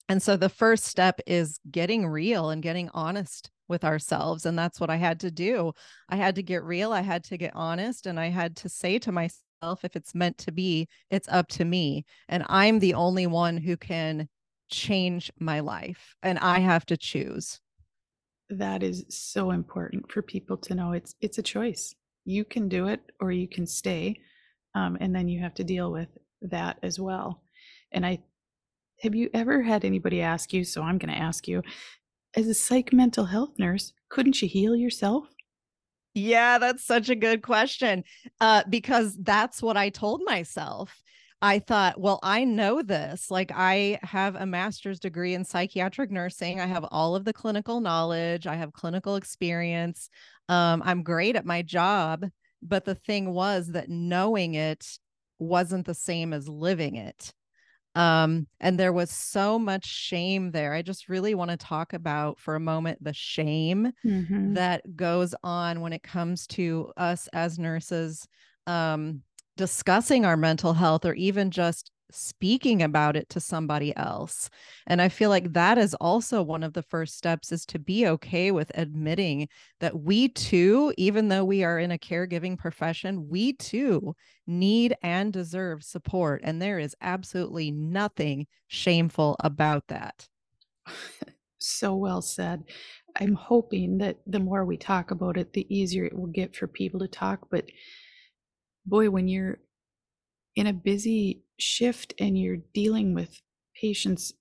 And 0.08 0.22
so 0.22 0.36
the 0.36 0.48
first 0.48 0.84
step 0.84 1.20
is 1.26 1.60
getting 1.70 2.06
real 2.06 2.50
and 2.50 2.62
getting 2.62 2.88
honest 2.94 3.50
with 3.68 3.84
ourselves. 3.84 4.46
And 4.46 4.58
that's 4.58 4.80
what 4.80 4.90
I 4.90 4.96
had 4.96 5.20
to 5.20 5.30
do. 5.30 5.72
I 6.08 6.16
had 6.16 6.34
to 6.36 6.42
get 6.42 6.64
real. 6.64 6.92
I 6.92 7.02
had 7.02 7.24
to 7.24 7.36
get 7.36 7.54
honest. 7.54 8.06
And 8.06 8.18
I 8.18 8.28
had 8.28 8.56
to 8.58 8.68
say 8.68 8.98
to 9.00 9.12
myself, 9.12 9.84
if 9.84 9.94
it's 9.94 10.14
meant 10.14 10.38
to 10.38 10.52
be, 10.52 10.88
it's 11.10 11.28
up 11.28 11.48
to 11.48 11.64
me. 11.64 12.06
And 12.28 12.44
I'm 12.48 12.78
the 12.78 12.94
only 12.94 13.26
one 13.26 13.58
who 13.58 13.76
can 13.76 14.28
change 14.70 15.30
my 15.38 15.60
life. 15.60 16.14
And 16.22 16.38
I 16.38 16.60
have 16.60 16.86
to 16.86 16.96
choose. 16.96 17.60
That 18.48 18.82
is 18.82 19.04
so 19.10 19.50
important 19.50 20.10
for 20.10 20.22
people 20.22 20.56
to 20.56 20.74
know 20.74 20.92
it's 20.92 21.14
it's 21.20 21.36
a 21.36 21.42
choice. 21.42 21.94
You 22.24 22.46
can 22.46 22.68
do 22.68 22.86
it 22.88 23.00
or 23.20 23.30
you 23.30 23.46
can 23.46 23.66
stay 23.66 24.16
um, 24.74 24.96
and 25.00 25.14
then 25.14 25.28
you 25.28 25.40
have 25.40 25.54
to 25.54 25.64
deal 25.64 25.90
with 25.90 26.08
that 26.42 26.78
as 26.82 26.98
well. 26.98 27.42
And 27.92 28.04
I 28.04 28.20
have 29.02 29.14
you 29.14 29.30
ever 29.32 29.62
had 29.62 29.84
anybody 29.84 30.20
ask 30.20 30.52
you? 30.52 30.64
So 30.64 30.82
I'm 30.82 30.98
going 30.98 31.14
to 31.14 31.20
ask 31.20 31.46
you, 31.46 31.62
as 32.34 32.48
a 32.48 32.54
psych 32.54 32.92
mental 32.92 33.26
health 33.26 33.52
nurse, 33.58 33.92
couldn't 34.08 34.42
you 34.42 34.48
heal 34.48 34.74
yourself? 34.74 35.28
Yeah, 36.14 36.58
that's 36.58 36.84
such 36.84 37.08
a 37.08 37.14
good 37.14 37.42
question. 37.42 38.02
Uh, 38.40 38.64
because 38.68 39.16
that's 39.22 39.62
what 39.62 39.76
I 39.76 39.90
told 39.90 40.22
myself. 40.24 41.00
I 41.40 41.60
thought, 41.60 42.00
well, 42.00 42.18
I 42.24 42.42
know 42.42 42.82
this. 42.82 43.30
Like, 43.30 43.52
I 43.54 44.00
have 44.02 44.34
a 44.34 44.46
master's 44.46 44.98
degree 44.98 45.34
in 45.34 45.44
psychiatric 45.44 46.10
nursing. 46.10 46.58
I 46.60 46.66
have 46.66 46.84
all 46.90 47.14
of 47.14 47.24
the 47.24 47.32
clinical 47.32 47.80
knowledge, 47.80 48.48
I 48.48 48.56
have 48.56 48.72
clinical 48.72 49.14
experience. 49.14 50.10
Um, 50.48 50.82
I'm 50.84 51.04
great 51.04 51.36
at 51.36 51.46
my 51.46 51.62
job. 51.62 52.24
But 52.62 52.84
the 52.84 52.94
thing 52.94 53.32
was 53.32 53.68
that 53.68 53.88
knowing 53.88 54.54
it 54.54 54.98
wasn't 55.38 55.86
the 55.86 55.94
same 55.94 56.32
as 56.32 56.48
living 56.48 56.96
it. 56.96 57.32
Um, 57.94 58.46
and 58.60 58.78
there 58.78 58.92
was 58.92 59.10
so 59.10 59.58
much 59.58 59.84
shame 59.84 60.52
there. 60.52 60.72
I 60.72 60.82
just 60.82 61.08
really 61.08 61.34
want 61.34 61.50
to 61.50 61.56
talk 61.56 61.92
about 61.92 62.38
for 62.38 62.54
a 62.54 62.60
moment 62.60 63.02
the 63.02 63.12
shame 63.12 63.92
mm-hmm. 64.04 64.54
that 64.54 64.96
goes 64.96 65.34
on 65.42 65.80
when 65.80 65.92
it 65.92 66.02
comes 66.02 66.46
to 66.48 66.92
us 66.96 67.28
as 67.32 67.58
nurses 67.58 68.28
um, 68.66 69.22
discussing 69.56 70.24
our 70.24 70.36
mental 70.36 70.74
health 70.74 71.04
or 71.04 71.14
even 71.14 71.50
just 71.50 71.90
speaking 72.10 72.82
about 72.82 73.16
it 73.16 73.28
to 73.30 73.40
somebody 73.40 73.94
else. 73.96 74.48
And 74.86 75.02
i 75.02 75.08
feel 75.08 75.30
like 75.30 75.52
that 75.52 75.78
is 75.78 75.94
also 75.94 76.42
one 76.42 76.62
of 76.62 76.72
the 76.72 76.82
first 76.82 77.16
steps 77.16 77.52
is 77.52 77.66
to 77.66 77.78
be 77.78 78.06
okay 78.06 78.50
with 78.50 78.70
admitting 78.74 79.48
that 79.80 80.00
we 80.00 80.28
too 80.28 80.92
even 80.96 81.28
though 81.28 81.44
we 81.44 81.64
are 81.64 81.78
in 81.78 81.90
a 81.90 81.98
caregiving 81.98 82.58
profession 82.58 83.28
we 83.28 83.52
too 83.52 84.14
need 84.46 84.96
and 85.02 85.32
deserve 85.32 85.84
support. 85.84 86.40
And 86.42 86.60
there 86.60 86.78
is 86.78 86.96
absolutely 87.00 87.70
nothing 87.70 88.46
shameful 88.66 89.36
about 89.40 89.86
that. 89.88 90.26
So 91.58 91.96
well 91.96 92.22
said. 92.22 92.64
I'm 93.16 93.34
hoping 93.34 93.98
that 93.98 94.18
the 94.26 94.38
more 94.38 94.64
we 94.64 94.76
talk 94.76 95.10
about 95.10 95.36
it 95.36 95.52
the 95.52 95.66
easier 95.74 96.04
it 96.04 96.16
will 96.16 96.28
get 96.28 96.54
for 96.54 96.68
people 96.68 97.00
to 97.00 97.08
talk. 97.08 97.48
But 97.50 97.66
boy 98.86 99.10
when 99.10 99.28
you're 99.28 99.58
in 100.58 100.66
a 100.66 100.72
busy 100.72 101.40
shift 101.56 102.12
and 102.18 102.36
you're 102.36 102.58
dealing 102.74 103.14
with 103.14 103.40
patients 103.80 104.32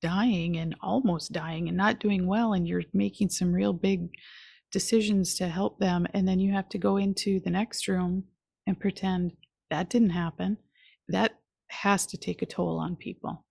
dying 0.00 0.56
and 0.56 0.74
almost 0.80 1.32
dying 1.32 1.68
and 1.68 1.76
not 1.76 2.00
doing 2.00 2.26
well 2.26 2.54
and 2.54 2.66
you're 2.66 2.82
making 2.94 3.28
some 3.28 3.52
real 3.52 3.74
big 3.74 4.08
decisions 4.72 5.34
to 5.34 5.46
help 5.46 5.78
them 5.78 6.06
and 6.14 6.26
then 6.26 6.40
you 6.40 6.50
have 6.50 6.66
to 6.66 6.78
go 6.78 6.96
into 6.96 7.40
the 7.40 7.50
next 7.50 7.88
room 7.88 8.24
and 8.66 8.80
pretend 8.80 9.32
that 9.68 9.90
didn't 9.90 10.08
happen 10.08 10.56
that 11.10 11.32
has 11.66 12.06
to 12.06 12.16
take 12.16 12.40
a 12.40 12.46
toll 12.46 12.78
on 12.78 12.96
people. 12.96 13.44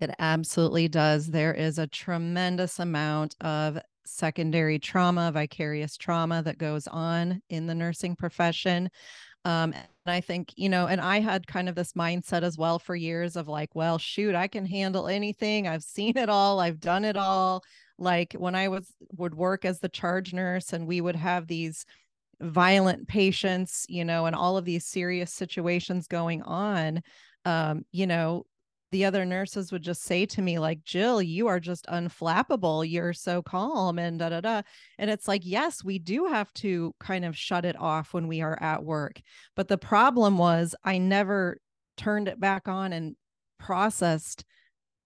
It 0.00 0.10
absolutely 0.18 0.88
does. 0.88 1.28
There 1.28 1.54
is 1.54 1.78
a 1.78 1.86
tremendous 1.86 2.78
amount 2.78 3.36
of 3.40 3.78
secondary 4.06 4.78
trauma 4.78 5.30
vicarious 5.32 5.96
trauma 5.96 6.42
that 6.42 6.58
goes 6.58 6.86
on 6.86 7.40
in 7.48 7.66
the 7.66 7.74
nursing 7.74 8.16
profession 8.16 8.90
um, 9.44 9.72
and 9.72 9.86
I 10.06 10.20
think, 10.20 10.52
you 10.56 10.68
know, 10.68 10.86
and 10.86 11.00
I 11.00 11.20
had 11.20 11.46
kind 11.46 11.68
of 11.68 11.74
this 11.74 11.92
mindset 11.94 12.42
as 12.42 12.58
well 12.58 12.78
for 12.78 12.94
years 12.94 13.36
of 13.36 13.48
like, 13.48 13.74
well, 13.74 13.98
shoot, 13.98 14.34
I 14.34 14.48
can 14.48 14.66
handle 14.66 15.08
anything. 15.08 15.66
I've 15.66 15.82
seen 15.82 16.16
it 16.16 16.28
all. 16.28 16.60
I've 16.60 16.80
done 16.80 17.04
it 17.04 17.16
all. 17.16 17.62
Like 17.98 18.32
when 18.34 18.54
I 18.54 18.68
was 18.68 18.86
would 19.16 19.34
work 19.34 19.64
as 19.64 19.80
the 19.80 19.88
charge 19.88 20.32
nurse 20.32 20.72
and 20.72 20.86
we 20.86 21.00
would 21.00 21.16
have 21.16 21.46
these 21.46 21.84
violent 22.40 23.08
patients, 23.08 23.84
you 23.88 24.04
know, 24.04 24.26
and 24.26 24.34
all 24.34 24.56
of 24.56 24.64
these 24.64 24.86
serious 24.86 25.32
situations 25.32 26.06
going 26.06 26.42
on, 26.42 27.02
um, 27.44 27.84
you 27.92 28.06
know, 28.06 28.44
the 28.92 29.04
other 29.04 29.24
nurses 29.24 29.70
would 29.70 29.82
just 29.82 30.02
say 30.02 30.26
to 30.26 30.42
me 30.42 30.58
like 30.58 30.82
jill 30.84 31.22
you 31.22 31.46
are 31.46 31.60
just 31.60 31.86
unflappable. 31.86 32.88
You're 32.88 33.12
so 33.12 33.42
calm 33.42 33.98
and 33.98 34.18
da 34.18 34.30
da 34.30 34.40
da. 34.40 34.62
And 34.98 35.10
it's 35.10 35.28
like 35.28 35.42
yes 35.44 35.84
we 35.84 35.98
do 35.98 36.26
have 36.26 36.52
to 36.54 36.94
kind 37.00 37.24
of 37.24 37.36
shut 37.36 37.64
it 37.64 37.78
off 37.78 38.12
when 38.12 38.26
we 38.26 38.40
are 38.40 38.58
at 38.60 38.84
work. 38.84 39.20
But 39.56 39.68
the 39.68 39.78
problem 39.78 40.38
was 40.38 40.74
i 40.84 40.98
never 40.98 41.58
turned 41.96 42.28
it 42.28 42.40
back 42.40 42.66
on 42.66 42.92
and 42.92 43.16
processed 43.58 44.44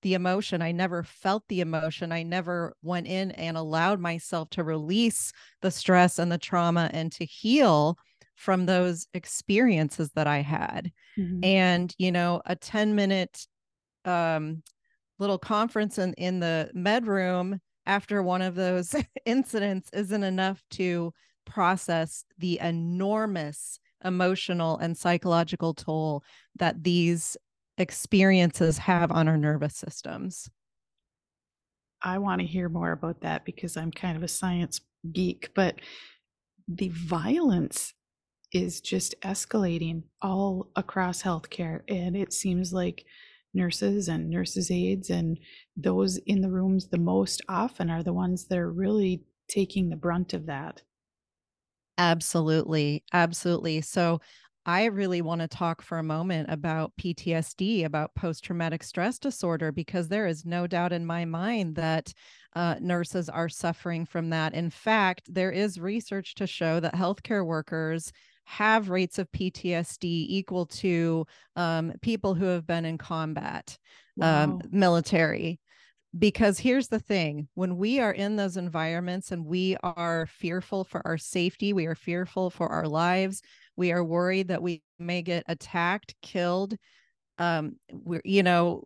the 0.03 0.15
emotion. 0.15 0.63
I 0.63 0.71
never 0.71 1.03
felt 1.03 1.43
the 1.49 1.61
emotion. 1.61 2.13
I 2.13 2.23
never 2.23 2.75
went 2.83 3.07
in 3.07 3.33
and 3.33 3.57
allowed 3.57 4.01
myself 4.01 4.51
to 4.51 4.63
release 4.63 5.33
the 5.63 5.71
stress 5.71 6.19
and 6.19 6.31
the 6.31 6.39
trauma 6.39 6.91
and 6.93 7.11
to 7.13 7.25
heal 7.25 7.97
from 8.37 8.67
those 8.67 9.07
experiences 9.15 10.11
that 10.15 10.27
I 10.27 10.41
had. 10.41 10.93
Mm-hmm. 11.19 11.45
And, 11.45 11.95
you 11.99 12.13
know, 12.13 12.43
a 12.45 12.55
10 12.55 12.95
minute 12.95 13.47
um, 14.05 14.63
little 15.19 15.39
conference 15.39 15.99
in, 15.99 16.13
in 16.15 16.41
the 16.41 16.71
med 16.75 17.07
room 17.07 17.61
after 17.87 18.23
one 18.23 18.43
of 18.43 18.55
those 18.55 18.95
incidents 19.27 19.91
isn't 19.93 20.23
enough 20.23 20.63
to 20.71 21.13
process 21.45 22.25
the 22.39 22.59
enormous 22.61 23.79
emotional 24.05 24.79
and 24.79 24.97
psychological 24.97 25.75
toll 25.75 26.23
that 26.59 26.83
these 26.83 27.37
experiences 27.79 28.79
have 28.79 29.11
on 29.11 29.29
our 29.29 29.37
nervous 29.37 29.77
systems. 29.77 30.49
I 32.03 32.19
want 32.19 32.41
to 32.41 32.47
hear 32.47 32.69
more 32.69 32.93
about 32.93 33.23
that 33.23 33.45
because 33.45 33.77
I'm 33.77 33.91
kind 33.91 34.17
of 34.17 34.23
a 34.23 34.29
science 34.29 34.81
geek, 35.11 35.51
but 35.55 35.77
the 36.69 36.91
violence 36.91 37.95
is 38.53 38.81
just 38.81 39.21
escalating 39.23 40.03
all 40.23 40.71
across 40.77 41.23
healthcare. 41.23 41.81
And 41.89 42.17
it 42.17 42.33
seems 42.33 42.73
like 42.73 43.05
nurses 43.55 44.09
and 44.09 44.29
nurses' 44.31 44.71
aides 44.71 45.11
and 45.11 45.39
those 45.77 46.19
in 46.19 46.41
the 46.43 46.51
rooms 46.51 46.89
the 46.89 46.99
most 46.99 47.41
often 47.49 47.91
are 47.91 48.03
the 48.03 48.13
ones 48.13 48.47
that 48.47 48.59
are 48.59 48.71
really 48.73 49.25
taking 49.49 49.89
the 49.89 49.97
brunt 49.97 50.35
of 50.35 50.47
that. 50.47 50.83
Absolutely. 51.99 53.05
Absolutely. 53.13 53.81
So, 53.81 54.21
I 54.67 54.87
really 54.87 55.21
want 55.21 55.43
to 55.43 55.49
talk 55.49 55.83
for 55.83 55.99
a 55.99 56.03
moment 56.03 56.49
about 56.51 56.97
PTSD, 56.97 57.85
about 57.85 58.15
post 58.15 58.43
traumatic 58.43 58.83
stress 58.83 59.19
disorder, 59.19 59.71
because 59.73 60.09
there 60.09 60.27
is 60.27 60.47
no 60.47 60.67
doubt 60.67 60.91
in 60.91 61.05
my 61.05 61.27
mind 61.27 61.77
that 61.77 62.15
uh, 62.57 62.77
nurses 62.81 63.29
are 63.29 63.51
suffering 63.51 64.07
from 64.07 64.31
that. 64.31 64.55
In 64.55 64.71
fact, 64.71 65.35
there 65.35 65.51
is 65.53 65.79
research 65.79 66.35
to 66.37 66.47
show 66.47 66.81
that 66.81 66.95
healthcare 66.95 67.45
workers 67.45 68.11
have 68.45 68.91
rates 68.91 69.19
of 69.19 69.31
PTSD 69.33 70.05
equal 70.05 70.67
to 70.67 71.27
um, 71.57 71.93
people 72.03 72.35
who 72.35 72.47
have 72.47 72.67
been 72.67 72.85
in 72.85 72.99
combat, 72.99 73.77
um, 74.21 74.29
wow. 74.29 74.45
um, 74.45 74.61
military. 74.71 75.61
Because 76.17 76.61
here's 76.61 76.87
the 76.87 77.01
thing 77.01 77.49
when 77.55 77.77
we 77.77 77.99
are 77.99 78.13
in 78.13 78.37
those 78.37 78.57
environments 78.57 79.33
and 79.33 79.45
we 79.45 79.77
are 79.83 80.27
fearful 80.27 80.85
for 80.85 81.05
our 81.05 81.19
safety, 81.19 81.73
we 81.73 81.87
are 81.87 81.97
fearful 81.97 82.51
for 82.51 82.69
our 82.69 82.87
lives, 82.87 83.43
we 83.77 83.91
are 83.91 84.05
worried 84.05 84.49
that 84.49 84.63
we 84.63 84.83
may 84.99 85.23
get 85.23 85.43
attacked, 85.49 86.15
killed. 86.23 86.77
Um, 87.39 87.77
we're, 87.91 88.23
you 88.25 88.45
know, 88.45 88.85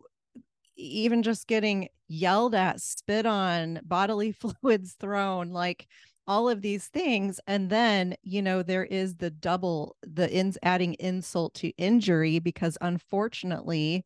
even 0.75 1.21
just 1.21 1.45
getting 1.47 1.89
yelled 2.07 2.55
at, 2.55 2.81
spit 2.81 3.25
on, 3.25 3.79
bodily 3.83 4.31
fluids 4.63 4.95
thrown, 4.99 5.51
like 5.51 5.87
all 6.29 6.47
of 6.47 6.61
these 6.61 6.87
things. 6.87 7.39
And 7.47 7.71
then, 7.71 8.15
you 8.21 8.43
know, 8.43 8.61
there 8.61 8.85
is 8.85 9.15
the 9.15 9.31
double, 9.31 9.95
the 10.03 10.31
ins 10.31 10.59
adding 10.61 10.93
insult 10.99 11.55
to 11.55 11.69
injury 11.69 12.37
because 12.37 12.77
unfortunately, 12.79 14.05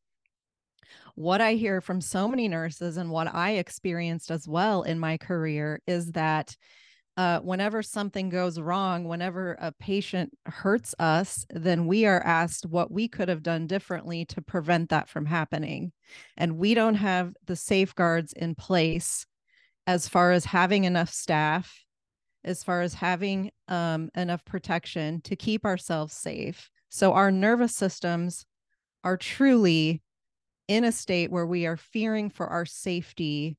what 1.15 1.41
I 1.41 1.53
hear 1.53 1.81
from 1.81 1.99
so 1.99 2.27
many 2.29 2.47
nurses 2.47 2.95
and 2.95 3.11
what 3.11 3.33
I 3.33 3.55
experienced 3.55 4.31
as 4.31 4.47
well 4.47 4.83
in 4.83 4.99
my 4.99 5.17
career 5.17 5.81
is 5.85 6.13
that 6.13 6.55
uh, 7.17 7.39
whenever 7.41 7.83
something 7.83 8.29
goes 8.29 8.59
wrong, 8.59 9.03
whenever 9.03 9.57
a 9.59 9.71
patient 9.73 10.31
hurts 10.45 10.95
us, 10.97 11.45
then 11.51 11.85
we 11.87 12.05
are 12.05 12.21
asked 12.23 12.65
what 12.65 12.89
we 12.89 13.07
could 13.07 13.29
have 13.29 13.43
done 13.43 13.67
differently 13.67 14.25
to 14.25 14.41
prevent 14.41 14.89
that 14.89 15.09
from 15.09 15.25
happening. 15.25 15.91
And 16.37 16.57
we 16.57 16.73
don't 16.73 16.95
have 16.95 17.33
the 17.45 17.55
safeguards 17.55 18.33
in 18.33 18.55
place 18.55 19.27
as 19.85 20.07
far 20.07 20.31
as 20.31 20.45
having 20.45 20.85
enough 20.85 21.09
staff, 21.09 21.83
as 22.43 22.63
far 22.63 22.81
as 22.81 22.93
having 22.93 23.51
um, 23.67 24.09
enough 24.15 24.43
protection 24.45 25.21
to 25.21 25.35
keep 25.35 25.65
ourselves 25.65 26.13
safe. 26.13 26.69
So 26.89 27.13
our 27.13 27.31
nervous 27.31 27.75
systems 27.75 28.45
are 29.03 29.17
truly 29.17 30.01
in 30.67 30.83
a 30.83 30.91
state 30.91 31.31
where 31.31 31.45
we 31.45 31.65
are 31.65 31.77
fearing 31.77 32.29
for 32.29 32.47
our 32.47 32.65
safety 32.65 33.57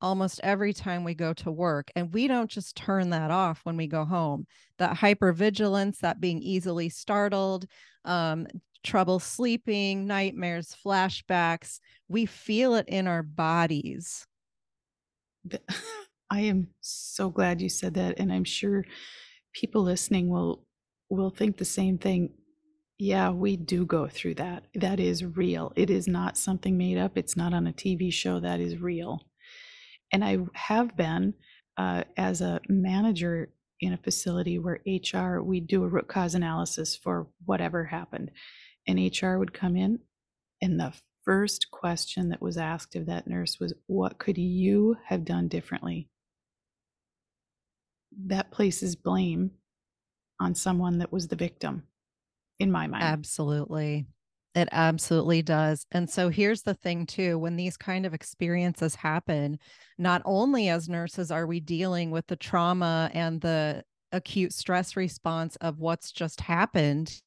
almost 0.00 0.40
every 0.42 0.72
time 0.72 1.02
we 1.02 1.14
go 1.14 1.32
to 1.32 1.50
work. 1.50 1.90
And 1.96 2.12
we 2.12 2.28
don't 2.28 2.50
just 2.50 2.76
turn 2.76 3.10
that 3.10 3.30
off 3.30 3.60
when 3.64 3.76
we 3.76 3.86
go 3.86 4.04
home. 4.04 4.46
That 4.78 4.96
hypervigilance, 4.96 5.98
that 5.98 6.20
being 6.20 6.42
easily 6.42 6.90
startled, 6.90 7.66
um, 8.04 8.46
trouble 8.82 9.18
sleeping, 9.18 10.06
nightmares, 10.06 10.76
flashbacks, 10.84 11.78
we 12.08 12.26
feel 12.26 12.74
it 12.74 12.86
in 12.88 13.06
our 13.06 13.22
bodies. 13.22 14.26
I 16.30 16.40
am 16.42 16.68
so 16.80 17.30
glad 17.30 17.60
you 17.62 17.68
said 17.68 17.94
that. 17.94 18.18
And 18.18 18.32
I'm 18.32 18.44
sure 18.44 18.84
people 19.54 19.82
listening 19.82 20.28
will 20.30 20.66
will 21.10 21.30
think 21.30 21.58
the 21.58 21.64
same 21.64 21.98
thing. 21.98 22.30
Yeah, 22.98 23.30
we 23.30 23.56
do 23.56 23.86
go 23.86 24.08
through 24.08 24.36
that. 24.36 24.64
That 24.74 25.00
is 25.00 25.24
real. 25.24 25.72
It 25.76 25.90
is 25.90 26.08
not 26.08 26.36
something 26.38 26.78
made 26.78 26.98
up. 26.98 27.18
It's 27.18 27.36
not 27.36 27.54
on 27.54 27.66
a 27.66 27.72
TV 27.72 28.12
show. 28.12 28.40
That 28.40 28.60
is 28.60 28.78
real 28.80 29.22
and 30.12 30.24
I 30.24 30.38
have 30.54 30.96
been 30.96 31.34
uh, 31.76 32.04
as 32.16 32.40
a 32.40 32.60
manager 32.68 33.52
in 33.80 33.92
a 33.92 33.98
facility 33.98 34.58
where 34.58 34.80
HR, 34.86 35.40
we 35.42 35.60
do 35.60 35.84
a 35.84 35.88
root 35.88 36.08
cause 36.08 36.34
analysis 36.34 36.96
for 36.96 37.26
whatever 37.44 37.84
happened. 37.84 38.30
And 38.86 38.98
HR 38.98 39.36
would 39.38 39.52
come 39.52 39.76
in, 39.76 39.98
and 40.62 40.78
the 40.80 40.92
first 41.24 41.70
question 41.70 42.30
that 42.30 42.42
was 42.42 42.56
asked 42.56 42.96
of 42.96 43.06
that 43.06 43.26
nurse 43.26 43.58
was, 43.60 43.74
What 43.86 44.18
could 44.18 44.38
you 44.38 44.96
have 45.06 45.24
done 45.24 45.48
differently? 45.48 46.08
That 48.26 48.50
places 48.50 48.96
blame 48.96 49.50
on 50.40 50.54
someone 50.54 50.98
that 50.98 51.12
was 51.12 51.28
the 51.28 51.36
victim, 51.36 51.84
in 52.58 52.70
my 52.70 52.86
mind. 52.86 53.04
Absolutely. 53.04 54.06
It 54.54 54.68
absolutely 54.70 55.42
does. 55.42 55.84
And 55.90 56.08
so 56.08 56.28
here's 56.28 56.62
the 56.62 56.74
thing, 56.74 57.06
too 57.06 57.38
when 57.38 57.56
these 57.56 57.76
kind 57.76 58.06
of 58.06 58.14
experiences 58.14 58.94
happen, 58.94 59.58
not 59.98 60.22
only 60.24 60.68
as 60.68 60.88
nurses 60.88 61.30
are 61.30 61.46
we 61.46 61.58
dealing 61.60 62.10
with 62.10 62.26
the 62.28 62.36
trauma 62.36 63.10
and 63.12 63.40
the 63.40 63.82
acute 64.12 64.52
stress 64.52 64.96
response 64.96 65.56
of 65.56 65.80
what's 65.80 66.12
just 66.12 66.40
happened, 66.40 67.20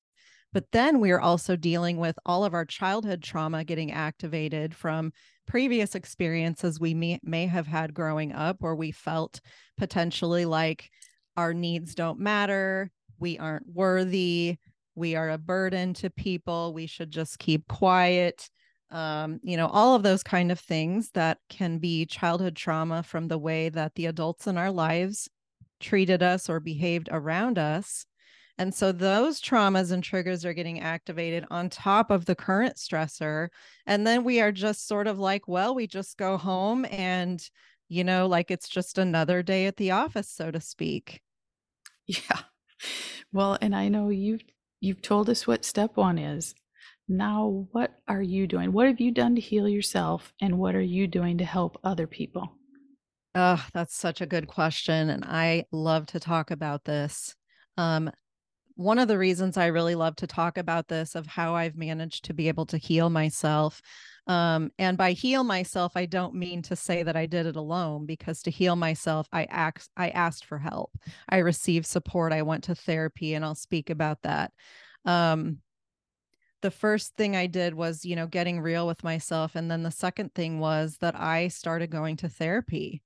but 0.54 0.72
then 0.72 1.02
we're 1.02 1.20
also 1.20 1.58
dealing 1.58 1.98
with 1.98 2.18
all 2.26 2.46
of 2.46 2.54
our 2.54 2.66
childhood 2.66 3.22
trauma 3.22 3.66
getting 3.66 3.92
activated 3.92 4.74
from 4.74 5.12
previous 5.48 5.96
experiences 5.96 6.80
we 6.80 6.94
may, 6.94 7.20
may 7.24 7.48
have 7.48 7.68
had 7.68 7.94
growing 7.94 8.34
up 8.34 8.58
where 8.60 8.76
we 8.76 8.92
felt 8.92 9.42
potentially 9.78 10.46
like 10.46 10.90
our 11.36 11.54
needs 11.54 11.96
don't 11.96 12.20
matter, 12.20 12.92
we 13.20 13.38
aren't 13.38 13.68
worthy 13.68 14.58
we 14.98 15.16
are 15.16 15.30
a 15.30 15.38
burden 15.38 15.94
to 15.94 16.10
people 16.10 16.74
we 16.74 16.88
should 16.88 17.12
just 17.12 17.40
keep 17.40 17.68
quiet 17.68 18.50
um, 18.90 19.40
you 19.44 19.56
know 19.56 19.68
all 19.68 19.96
of 19.96 20.04
those 20.04 20.24
kind 20.24 20.52
of 20.52 20.60
things 20.60 21.12
that 21.12 21.38
can 21.50 21.78
be 21.78 22.06
childhood 22.06 22.56
trauma 22.56 23.04
from 23.04 23.28
the 23.28 23.38
way 23.38 23.70
that 23.70 23.94
the 23.96 24.08
adults 24.08 24.48
in 24.48 24.58
our 24.58 24.72
lives 24.72 25.30
treated 25.80 26.24
us 26.24 26.50
or 26.50 26.60
behaved 26.60 27.10
around 27.12 27.60
us 27.60 28.06
and 28.58 28.74
so 28.74 28.92
those 28.92 29.42
traumas 29.42 29.92
and 29.92 30.04
triggers 30.04 30.46
are 30.46 30.54
getting 30.54 30.80
activated 30.80 31.46
on 31.52 31.70
top 31.70 32.12
of 32.12 32.26
the 32.26 32.36
current 32.36 32.76
stressor 32.76 33.50
and 33.86 34.06
then 34.06 34.24
we 34.24 34.40
are 34.40 34.52
just 34.52 34.88
sort 34.88 35.08
of 35.08 35.20
like 35.20 35.48
well 35.48 35.76
we 35.76 35.88
just 35.88 36.18
go 36.18 36.38
home 36.38 36.86
and 36.90 37.50
you 37.90 38.04
know 38.04 38.28
like 38.28 38.52
it's 38.52 38.68
just 38.68 38.98
another 38.98 39.42
day 39.42 39.66
at 39.66 39.78
the 39.78 39.92
office 39.92 40.30
so 40.30 40.52
to 40.52 40.60
speak 40.60 41.22
yeah 42.06 42.42
well 43.32 43.58
and 43.62 43.76
i 43.76 43.88
know 43.88 44.10
you've 44.10 44.44
You've 44.80 45.02
told 45.02 45.30
us 45.30 45.48
what 45.48 45.66
step 45.66 45.98
one 45.98 46.18
is. 46.18 46.54
Now, 47.08 47.68
what 47.72 48.00
are 48.08 48.22
you 48.22 48.48
doing? 48.48 48.74
What 48.74 48.88
have 48.88 49.00
you 49.00 49.12
done 49.12 49.36
to 49.36 49.42
heal 49.42 49.68
yourself? 49.68 50.34
And 50.42 50.60
what 50.60 50.76
are 50.76 50.82
you 50.82 51.08
doing 51.08 51.38
to 51.40 51.46
help 51.46 51.80
other 51.84 52.06
people? 52.06 52.52
Oh, 53.34 53.64
that's 53.74 53.96
such 53.96 54.22
a 54.22 54.26
good 54.26 54.48
question. 54.48 55.10
And 55.10 55.24
I 55.26 55.66
love 55.72 56.06
to 56.08 56.20
talk 56.20 56.52
about 56.52 56.84
this. 56.84 57.36
Um, 57.78 58.12
one 58.78 59.00
of 59.00 59.08
the 59.08 59.18
reasons 59.18 59.58
I 59.58 59.68
really 59.68 59.96
love 59.96 60.16
to 60.18 60.28
talk 60.28 60.58
about 60.58 60.88
this 60.88 61.16
of 61.16 61.26
how 61.26 61.56
I've 61.56 61.76
managed 61.76 62.26
to 62.26 62.34
be 62.34 62.48
able 62.48 62.68
to 62.68 62.78
heal 62.78 63.10
myself. 63.10 63.82
Um, 64.28 64.72
and 64.78 64.98
by 64.98 65.14
heal 65.14 65.44
myself, 65.44 65.94
I 65.96 66.06
don't 66.06 66.36
mean 66.36 66.62
to 66.64 66.76
say 66.76 67.02
that 67.02 67.16
I 67.16 67.26
did 67.26 67.48
it 67.48 67.56
alone 67.56 68.06
because 68.06 68.44
to 68.44 68.52
heal 68.52 68.76
myself, 68.76 69.28
I 69.34 69.46
asked 69.46 69.90
I 69.98 70.10
asked 70.10 70.46
for 70.46 70.60
help. 70.60 70.92
I 71.28 71.38
received 71.38 71.88
support. 71.88 72.32
I 72.32 72.44
went 72.44 72.66
to 72.66 72.76
therapy, 72.76 73.34
and 73.34 73.44
I'll 73.44 73.56
speak 73.56 73.90
about 73.90 74.22
that. 74.22 74.52
Um, 75.06 75.58
the 76.62 76.72
first 76.72 77.16
thing 77.16 77.36
I 77.36 77.48
did 77.48 77.74
was, 77.74 78.06
you 78.06 78.16
know, 78.16 78.28
getting 78.28 78.62
real 78.62 78.86
with 78.86 79.04
myself. 79.04 79.56
And 79.56 79.72
then 79.72 79.84
the 79.84 79.92
second 79.92 80.36
thing 80.36 80.60
was 80.60 80.98
that 81.02 81.20
I 81.20 81.48
started 81.48 81.90
going 81.90 82.18
to 82.18 82.30
therapy. 82.30 83.02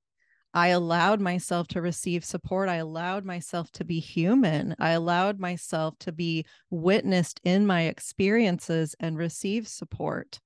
I 0.53 0.69
allowed 0.69 1.21
myself 1.21 1.67
to 1.69 1.81
receive 1.81 2.25
support. 2.25 2.67
I 2.67 2.75
allowed 2.75 3.25
myself 3.25 3.71
to 3.73 3.85
be 3.85 3.99
human. 3.99 4.75
I 4.79 4.91
allowed 4.91 5.39
myself 5.39 5.97
to 5.99 6.11
be 6.11 6.45
witnessed 6.69 7.39
in 7.43 7.65
my 7.65 7.83
experiences 7.83 8.95
and 8.99 9.17
receive 9.17 9.67
support. 9.67 10.39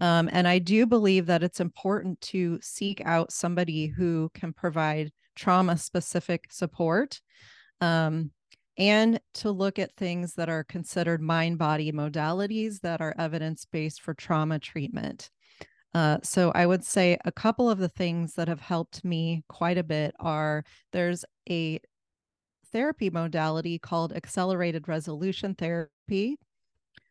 Um, 0.00 0.30
and 0.32 0.46
I 0.46 0.58
do 0.58 0.86
believe 0.86 1.26
that 1.26 1.42
it's 1.42 1.60
important 1.60 2.20
to 2.22 2.58
seek 2.62 3.02
out 3.04 3.32
somebody 3.32 3.86
who 3.86 4.30
can 4.34 4.52
provide 4.52 5.12
trauma 5.34 5.76
specific 5.76 6.46
support 6.50 7.20
um, 7.80 8.30
and 8.78 9.20
to 9.34 9.50
look 9.50 9.78
at 9.78 9.96
things 9.96 10.34
that 10.34 10.48
are 10.48 10.64
considered 10.64 11.20
mind 11.20 11.58
body 11.58 11.92
modalities 11.92 12.80
that 12.80 13.00
are 13.00 13.14
evidence 13.18 13.66
based 13.70 14.00
for 14.00 14.14
trauma 14.14 14.58
treatment. 14.58 15.30
Uh, 15.92 16.18
so 16.22 16.52
I 16.54 16.66
would 16.66 16.84
say 16.84 17.18
a 17.24 17.32
couple 17.32 17.68
of 17.68 17.78
the 17.78 17.88
things 17.88 18.34
that 18.34 18.48
have 18.48 18.60
helped 18.60 19.04
me 19.04 19.42
quite 19.48 19.78
a 19.78 19.82
bit 19.82 20.14
are 20.20 20.64
there's 20.92 21.24
a 21.48 21.80
therapy 22.72 23.10
modality 23.10 23.78
called 23.78 24.12
accelerated 24.12 24.86
resolution 24.86 25.54
therapy, 25.54 26.38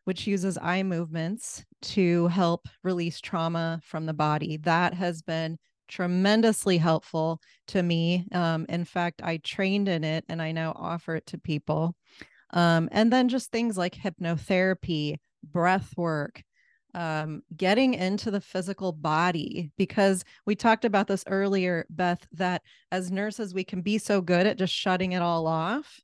which 0.06 0.28
uses 0.28 0.58
eye 0.62 0.84
movements 0.84 1.66
to 1.82 2.28
help 2.28 2.68
release 2.84 3.20
trauma 3.20 3.82
from 3.84 4.06
the 4.06 4.14
body. 4.14 4.58
That 4.58 4.94
has 4.94 5.22
been 5.22 5.58
tremendously 5.90 6.78
helpful 6.78 7.42
to 7.68 7.84
me. 7.84 8.28
Um, 8.32 8.66
in 8.70 8.86
fact, 8.86 9.22
I 9.24 9.38
trained 9.38 9.90
in 9.90 10.04
it 10.04 10.24
and 10.30 10.42
I 10.42 10.52
now 10.52 10.74
offer 10.76 11.16
it 11.16 11.26
to 11.28 11.38
people. 11.38 11.96
Um, 12.52 12.90
and 12.92 13.12
then 13.12 13.28
just 13.28 13.52
things 13.52 13.78
like 13.78 13.96
hypnotherapy, 13.96 15.18
breath 15.44 15.94
work, 15.98 16.44
um, 16.94 17.44
getting 17.56 17.94
into 17.94 18.32
the 18.32 18.42
physical 18.42 18.92
body, 18.92 19.72
because 19.78 20.24
we 20.46 20.56
talked 20.56 20.86
about 20.86 21.08
this 21.08 21.24
earlier, 21.28 21.86
Beth, 21.90 22.26
that 22.34 22.62
as 22.92 23.12
nurses, 23.12 23.54
we 23.54 23.64
can 23.64 23.82
be 23.82 23.98
so 23.98 24.22
good 24.22 24.48
at 24.48 24.58
just 24.58 24.74
shutting 24.74 25.12
it 25.12 25.22
all 25.22 25.48
off 25.48 26.02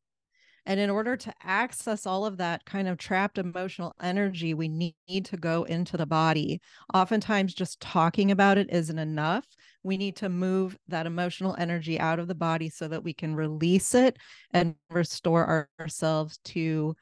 and 0.65 0.79
in 0.79 0.89
order 0.89 1.15
to 1.15 1.33
access 1.43 2.05
all 2.05 2.25
of 2.25 2.37
that 2.37 2.65
kind 2.65 2.87
of 2.87 2.97
trapped 2.97 3.37
emotional 3.37 3.93
energy, 4.01 4.53
we 4.53 4.67
need 4.67 5.25
to 5.25 5.37
go 5.37 5.63
into 5.63 5.95
the 5.95 6.07
body. 6.07 6.59
Oftentimes, 6.93 7.53
just 7.53 7.79
talking 7.79 8.31
about 8.31 8.57
it 8.57 8.69
isn't 8.71 8.97
enough. 8.97 9.45
We 9.83 9.97
need 9.97 10.15
to 10.17 10.29
move 10.29 10.75
that 10.87 11.05
emotional 11.05 11.55
energy 11.59 11.99
out 11.99 12.17
of 12.17 12.27
the 12.27 12.35
body 12.35 12.69
so 12.69 12.87
that 12.87 13.03
we 13.03 13.13
can 13.13 13.35
release 13.35 13.93
it 13.93 14.17
and 14.51 14.75
restore 14.89 15.45
our, 15.45 15.69
ourselves 15.79 16.39
to 16.45 16.95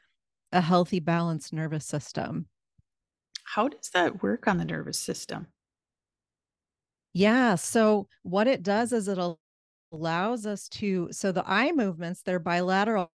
a 0.51 0.59
healthy, 0.59 0.99
balanced 0.99 1.53
nervous 1.53 1.85
system. 1.85 2.47
How 3.43 3.67
does 3.69 3.89
that 3.91 4.21
work 4.23 4.47
on 4.47 4.57
the 4.57 4.65
nervous 4.65 4.99
system? 4.99 5.47
Yeah. 7.13 7.55
So, 7.55 8.07
what 8.23 8.47
it 8.47 8.63
does 8.63 8.91
is 8.91 9.07
it 9.07 9.19
allows 9.91 10.45
us 10.45 10.67
to, 10.69 11.09
so 11.11 11.31
the 11.31 11.43
eye 11.49 11.71
movements, 11.71 12.23
they're 12.23 12.39
bilateral 12.39 13.11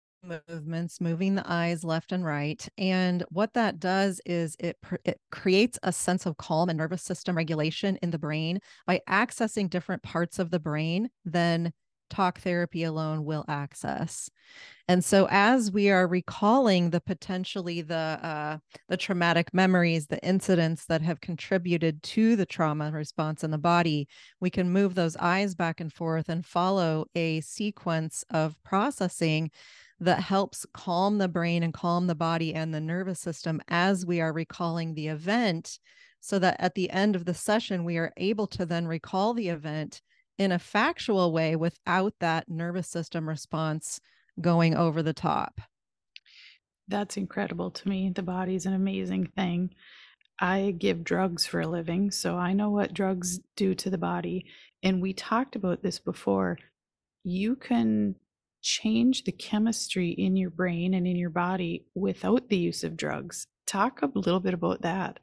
movements, 0.48 1.00
moving 1.00 1.34
the 1.34 1.44
eyes 1.50 1.84
left 1.84 2.10
and 2.10 2.24
right. 2.24 2.66
And 2.78 3.22
what 3.28 3.52
that 3.54 3.78
does 3.78 4.20
is 4.26 4.56
it, 4.58 4.78
it 5.04 5.20
creates 5.30 5.78
a 5.82 5.92
sense 5.92 6.26
of 6.26 6.38
calm 6.38 6.68
and 6.70 6.78
nervous 6.78 7.02
system 7.02 7.37
regulation 7.37 7.96
in 8.02 8.10
the 8.10 8.18
brain 8.18 8.58
by 8.87 9.02
accessing 9.08 9.68
different 9.70 10.02
parts 10.02 10.38
of 10.38 10.50
the 10.50 10.58
brain 10.60 11.10
than 11.24 11.72
talk 12.14 12.40
therapy 12.40 12.85
alone 12.85 13.24
will 13.24 13.44
access. 13.48 14.31
And 14.87 15.03
so 15.03 15.27
as 15.31 15.72
we 15.72 15.90
are 15.90 16.07
recalling 16.07 16.90
the 16.90 17.00
potentially 17.00 17.81
the 17.81 17.94
uh, 17.94 18.59
the 18.88 18.96
traumatic 18.96 19.55
memories, 19.55 20.07
the 20.07 20.22
incidents 20.24 20.85
that 20.87 21.00
have 21.03 21.20
contributed 21.20 22.03
to 22.03 22.37
the 22.37 22.46
trauma 22.46 22.90
response 22.90 23.42
in 23.42 23.50
the 23.50 23.59
body, 23.59 24.09
we 24.40 24.50
can 24.50 24.70
move 24.70 24.94
those 24.94 25.16
eyes 25.16 25.55
back 25.55 25.81
and 25.81 25.92
forth 25.92 26.29
and 26.29 26.44
follow 26.44 27.07
a 27.14 27.40
sequence 27.40 28.24
of 28.31 28.62
processing 28.62 29.50
that 30.00 30.20
helps 30.20 30.66
calm 30.74 31.18
the 31.18 31.29
brain 31.29 31.62
and 31.62 31.72
calm 31.72 32.07
the 32.07 32.14
body 32.14 32.55
and 32.55 32.74
the 32.74 32.81
nervous 32.81 33.20
system 33.20 33.61
as 33.68 34.05
we 34.05 34.20
are 34.20 34.33
recalling 34.33 34.94
the 34.94 35.09
event 35.09 35.79
so 36.20 36.38
that 36.38 36.57
at 36.59 36.74
the 36.74 36.90
end 36.90 37.16
of 37.16 37.24
the 37.24 37.35
session 37.35 37.85
we 37.85 37.96
are 37.96 38.12
able 38.16 38.46
to 38.46 38.66
then 38.66 38.87
recall 38.87 39.35
the 39.35 39.48
event 39.48 40.03
in 40.38 40.52
a 40.52 40.58
factual 40.58 41.32
way 41.32 41.56
without 41.56 42.14
that 42.20 42.48
nervous 42.48 42.88
system 42.88 43.28
response 43.28 44.00
going 44.40 44.74
over 44.74 45.02
the 45.02 45.12
top. 45.12 45.60
That's 46.88 47.16
incredible 47.16 47.70
to 47.70 47.88
me. 47.88 48.10
The 48.10 48.22
body's 48.22 48.66
an 48.66 48.74
amazing 48.74 49.28
thing. 49.36 49.70
I 50.40 50.74
give 50.76 51.04
drugs 51.04 51.46
for 51.46 51.60
a 51.60 51.66
living, 51.66 52.10
so 52.10 52.36
I 52.36 52.52
know 52.52 52.70
what 52.70 52.92
drugs 52.92 53.40
do 53.56 53.74
to 53.76 53.88
the 53.88 53.98
body. 53.98 54.46
And 54.82 55.00
we 55.00 55.12
talked 55.12 55.56
about 55.56 55.82
this 55.82 55.98
before. 55.98 56.58
You 57.22 57.56
can 57.56 58.16
change 58.60 59.24
the 59.24 59.32
chemistry 59.32 60.10
in 60.10 60.36
your 60.36 60.50
brain 60.50 60.94
and 60.94 61.06
in 61.06 61.16
your 61.16 61.30
body 61.30 61.86
without 61.94 62.48
the 62.48 62.56
use 62.56 62.82
of 62.82 62.96
drugs. 62.96 63.46
Talk 63.66 64.02
a 64.02 64.10
little 64.14 64.40
bit 64.40 64.54
about 64.54 64.82
that. 64.82 65.20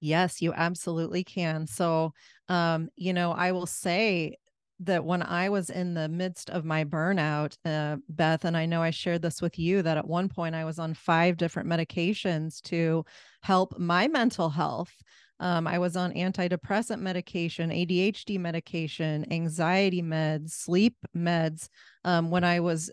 Yes, 0.00 0.40
you 0.40 0.52
absolutely 0.52 1.24
can. 1.24 1.66
So, 1.66 2.12
um, 2.48 2.88
you 2.96 3.12
know, 3.12 3.32
I 3.32 3.52
will 3.52 3.66
say 3.66 4.36
that 4.80 5.04
when 5.04 5.22
I 5.22 5.48
was 5.48 5.70
in 5.70 5.94
the 5.94 6.08
midst 6.08 6.50
of 6.50 6.64
my 6.64 6.84
burnout, 6.84 7.56
uh, 7.64 7.96
Beth, 8.08 8.44
and 8.44 8.56
I 8.56 8.66
know 8.66 8.80
I 8.80 8.90
shared 8.90 9.22
this 9.22 9.42
with 9.42 9.58
you 9.58 9.82
that 9.82 9.96
at 9.96 10.06
one 10.06 10.28
point 10.28 10.54
I 10.54 10.64
was 10.64 10.78
on 10.78 10.94
five 10.94 11.36
different 11.36 11.68
medications 11.68 12.60
to 12.62 13.04
help 13.42 13.76
my 13.76 14.06
mental 14.06 14.50
health. 14.50 14.92
Um, 15.40 15.66
I 15.66 15.78
was 15.78 15.96
on 15.96 16.12
antidepressant 16.14 17.00
medication, 17.00 17.70
ADHD 17.70 18.38
medication, 18.38 19.30
anxiety 19.32 20.02
meds, 20.02 20.50
sleep 20.50 20.96
meds 21.16 21.68
um, 22.04 22.30
when 22.30 22.44
I 22.44 22.60
was 22.60 22.90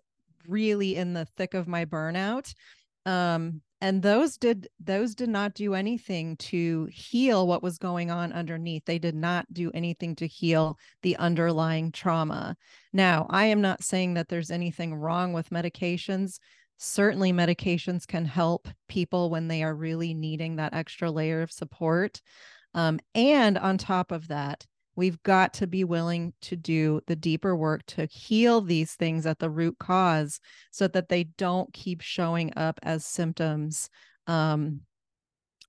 really 0.47 0.95
in 0.95 1.13
the 1.13 1.25
thick 1.37 1.53
of 1.53 1.67
my 1.67 1.85
burnout. 1.85 2.53
Um, 3.05 3.61
and 3.85 4.01
those 4.01 4.35
did 4.37 4.67
those 4.83 5.13
did 5.13 5.29
not 5.29 5.53
do 5.53 5.75
anything 5.75 6.37
to 6.37 6.89
heal 6.91 7.45
what 7.45 7.61
was 7.61 7.77
going 7.77 8.09
on 8.09 8.33
underneath. 8.33 8.83
They 8.85 8.97
did 8.97 9.13
not 9.13 9.45
do 9.53 9.69
anything 9.75 10.15
to 10.15 10.25
heal 10.25 10.79
the 11.03 11.15
underlying 11.17 11.91
trauma. 11.91 12.57
Now 12.93 13.27
i 13.29 13.45
am 13.45 13.61
not 13.61 13.83
saying 13.83 14.15
that 14.15 14.27
there's 14.27 14.49
anything 14.49 14.95
wrong 14.95 15.33
with 15.33 15.51
medications. 15.51 16.39
Certainly 16.77 17.33
medications 17.33 18.07
can 18.07 18.25
help 18.25 18.67
people 18.87 19.29
when 19.29 19.47
they 19.47 19.61
are 19.61 19.75
really 19.75 20.15
needing 20.15 20.55
that 20.55 20.73
extra 20.73 21.11
layer 21.11 21.43
of 21.43 21.51
support. 21.51 22.23
Um, 22.73 22.99
and 23.13 23.55
on 23.55 23.77
top 23.77 24.11
of 24.11 24.29
that, 24.29 24.65
we've 24.95 25.21
got 25.23 25.53
to 25.55 25.67
be 25.67 25.83
willing 25.83 26.33
to 26.41 26.55
do 26.55 27.01
the 27.07 27.15
deeper 27.15 27.55
work 27.55 27.85
to 27.85 28.05
heal 28.05 28.61
these 28.61 28.93
things 28.93 29.25
at 29.25 29.39
the 29.39 29.49
root 29.49 29.77
cause 29.79 30.39
so 30.71 30.87
that 30.87 31.09
they 31.09 31.25
don't 31.37 31.71
keep 31.73 32.01
showing 32.01 32.53
up 32.55 32.79
as 32.83 33.05
symptoms 33.05 33.89
um, 34.27 34.81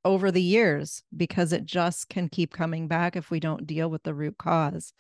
over 0.07 0.31
the 0.31 0.41
years 0.41 1.03
because 1.17 1.53
it 1.53 1.67
just 1.67 2.09
can 2.09 2.29
keep 2.29 2.53
coming 2.53 2.87
back 2.87 3.17
if 3.17 3.29
we 3.29 3.41
don't 3.41 3.67
deal 3.67 3.91
with 3.91 4.05
the 4.05 4.15
root 4.15 4.39
cause. 4.39 4.93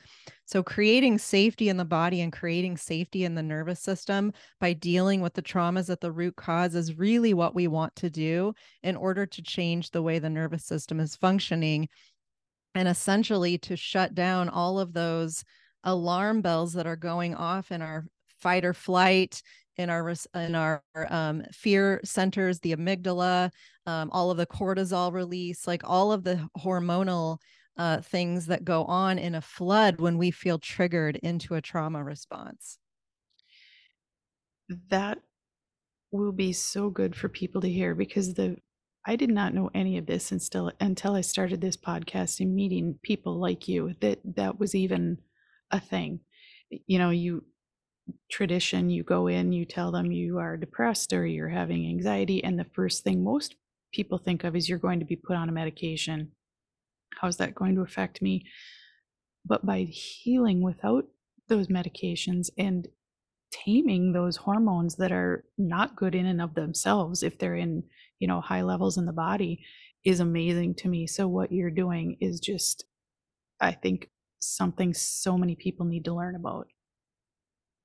So, 0.46 0.64
creating 0.64 1.18
safety 1.18 1.68
in 1.68 1.76
the 1.76 1.84
body 1.84 2.20
and 2.20 2.32
creating 2.32 2.76
safety 2.76 3.24
in 3.24 3.36
the 3.36 3.42
nervous 3.42 3.80
system 3.80 4.32
by 4.58 4.72
dealing 4.72 5.20
with 5.20 5.34
the 5.34 5.42
traumas 5.42 5.90
at 5.90 6.00
the 6.00 6.10
root 6.10 6.34
cause 6.34 6.74
is 6.74 6.98
really 6.98 7.34
what 7.34 7.54
we 7.54 7.68
want 7.68 7.94
to 7.96 8.10
do 8.10 8.52
in 8.82 8.96
order 8.96 9.26
to 9.26 9.42
change 9.42 9.92
the 9.92 10.02
way 10.02 10.18
the 10.18 10.28
nervous 10.28 10.64
system 10.64 10.98
is 10.98 11.14
functioning 11.14 11.88
and 12.76 12.88
essentially 12.88 13.58
to 13.58 13.76
shut 13.76 14.14
down 14.14 14.48
all 14.48 14.78
of 14.78 14.92
those 14.92 15.44
alarm 15.84 16.42
bells 16.42 16.72
that 16.74 16.86
are 16.86 16.96
going 16.96 17.34
off 17.34 17.70
in 17.70 17.80
our 17.82 18.06
fight 18.38 18.64
or 18.64 18.74
flight 18.74 19.42
in 19.76 19.90
our 19.90 20.14
in 20.34 20.54
our 20.54 20.82
um, 21.10 21.42
fear 21.52 22.00
centers, 22.02 22.60
the 22.60 22.74
amygdala, 22.74 23.50
um, 23.86 24.10
all 24.10 24.30
of 24.30 24.36
the 24.36 24.46
cortisol 24.46 25.12
release, 25.12 25.66
like 25.66 25.82
all 25.84 26.12
of 26.12 26.24
the 26.24 26.48
hormonal 26.58 27.38
uh, 27.76 28.00
things 28.00 28.46
that 28.46 28.64
go 28.64 28.84
on 28.84 29.18
in 29.18 29.34
a 29.34 29.40
flood 29.40 30.00
when 30.00 30.16
we 30.16 30.30
feel 30.30 30.58
triggered 30.58 31.16
into 31.16 31.54
a 31.54 31.60
trauma 31.60 32.02
response. 32.02 32.78
That 34.88 35.18
will 36.10 36.32
be 36.32 36.52
so 36.52 36.88
good 36.88 37.14
for 37.14 37.28
people 37.28 37.60
to 37.60 37.68
hear 37.68 37.94
because 37.94 38.34
the 38.34 38.56
I 39.06 39.14
did 39.16 39.30
not 39.30 39.54
know 39.54 39.70
any 39.72 39.98
of 39.98 40.06
this 40.06 40.32
until 40.32 40.72
until 40.80 41.14
I 41.14 41.20
started 41.20 41.60
this 41.60 41.76
podcast 41.76 42.40
and 42.40 42.54
meeting 42.54 42.98
people 43.02 43.38
like 43.38 43.68
you 43.68 43.94
that 44.00 44.18
that 44.34 44.58
was 44.58 44.74
even 44.74 45.18
a 45.70 45.78
thing. 45.78 46.20
You 46.86 46.98
know, 46.98 47.10
you 47.10 47.44
tradition 48.30 48.90
you 48.90 49.02
go 49.02 49.26
in 49.26 49.52
you 49.52 49.64
tell 49.64 49.90
them 49.90 50.12
you 50.12 50.38
are 50.38 50.56
depressed 50.56 51.12
or 51.12 51.26
you're 51.26 51.48
having 51.48 51.86
anxiety 51.86 52.42
and 52.44 52.58
the 52.58 52.66
first 52.72 53.02
thing 53.02 53.24
most 53.24 53.56
people 53.92 54.18
think 54.18 54.44
of 54.44 54.54
is 54.54 54.68
you're 54.68 54.78
going 54.78 55.00
to 55.00 55.04
be 55.04 55.16
put 55.16 55.36
on 55.36 55.48
a 55.48 55.52
medication 55.52 56.30
how's 57.20 57.36
that 57.36 57.54
going 57.54 57.74
to 57.74 57.80
affect 57.80 58.22
me 58.22 58.44
but 59.44 59.66
by 59.66 59.80
healing 59.82 60.60
without 60.60 61.04
those 61.48 61.66
medications 61.66 62.48
and 62.56 62.88
taming 63.50 64.12
those 64.12 64.36
hormones 64.36 64.96
that 64.96 65.12
are 65.12 65.44
not 65.56 65.96
good 65.96 66.14
in 66.14 66.26
and 66.26 66.40
of 66.40 66.54
themselves 66.54 67.22
if 67.22 67.38
they're 67.38 67.56
in 67.56 67.82
you 68.18 68.26
know 68.26 68.40
high 68.40 68.62
levels 68.62 68.98
in 68.98 69.06
the 69.06 69.12
body 69.12 69.64
is 70.04 70.20
amazing 70.20 70.74
to 70.74 70.88
me 70.88 71.06
so 71.06 71.28
what 71.28 71.52
you're 71.52 71.70
doing 71.70 72.16
is 72.20 72.40
just 72.40 72.84
i 73.60 73.72
think 73.72 74.10
something 74.40 74.92
so 74.92 75.38
many 75.38 75.54
people 75.54 75.86
need 75.86 76.04
to 76.04 76.14
learn 76.14 76.34
about 76.34 76.66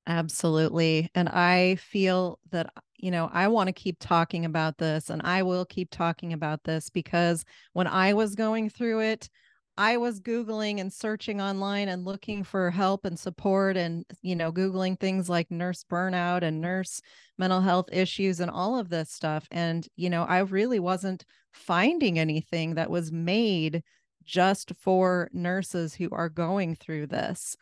Absolutely. 0.07 1.09
And 1.13 1.29
I 1.29 1.75
feel 1.75 2.39
that, 2.51 2.73
you 2.97 3.11
know, 3.11 3.29
I 3.31 3.47
want 3.47 3.67
to 3.67 3.73
keep 3.73 3.97
talking 3.99 4.45
about 4.45 4.77
this 4.77 5.09
and 5.09 5.21
I 5.23 5.43
will 5.43 5.65
keep 5.65 5.91
talking 5.91 6.33
about 6.33 6.63
this 6.63 6.89
because 6.89 7.45
when 7.73 7.87
I 7.87 8.13
was 8.13 8.35
going 8.35 8.69
through 8.69 9.01
it, 9.01 9.29
I 9.77 9.97
was 9.97 10.19
Googling 10.19 10.79
and 10.79 10.91
searching 10.91 11.41
online 11.41 11.87
and 11.87 12.05
looking 12.05 12.43
for 12.43 12.69
help 12.71 13.05
and 13.05 13.17
support 13.17 13.77
and, 13.77 14.05
you 14.21 14.35
know, 14.35 14.51
Googling 14.51 14.99
things 14.99 15.29
like 15.29 15.49
nurse 15.49 15.83
burnout 15.89 16.43
and 16.43 16.61
nurse 16.61 17.01
mental 17.37 17.61
health 17.61 17.87
issues 17.91 18.39
and 18.39 18.51
all 18.51 18.77
of 18.77 18.89
this 18.89 19.11
stuff. 19.11 19.47
And, 19.49 19.87
you 19.95 20.09
know, 20.09 20.23
I 20.23 20.39
really 20.39 20.79
wasn't 20.79 21.25
finding 21.51 22.19
anything 22.19 22.75
that 22.75 22.89
was 22.89 23.11
made 23.11 23.83
just 24.23 24.71
for 24.79 25.29
nurses 25.33 25.95
who 25.95 26.09
are 26.11 26.29
going 26.29 26.75
through 26.75 27.07
this. 27.07 27.55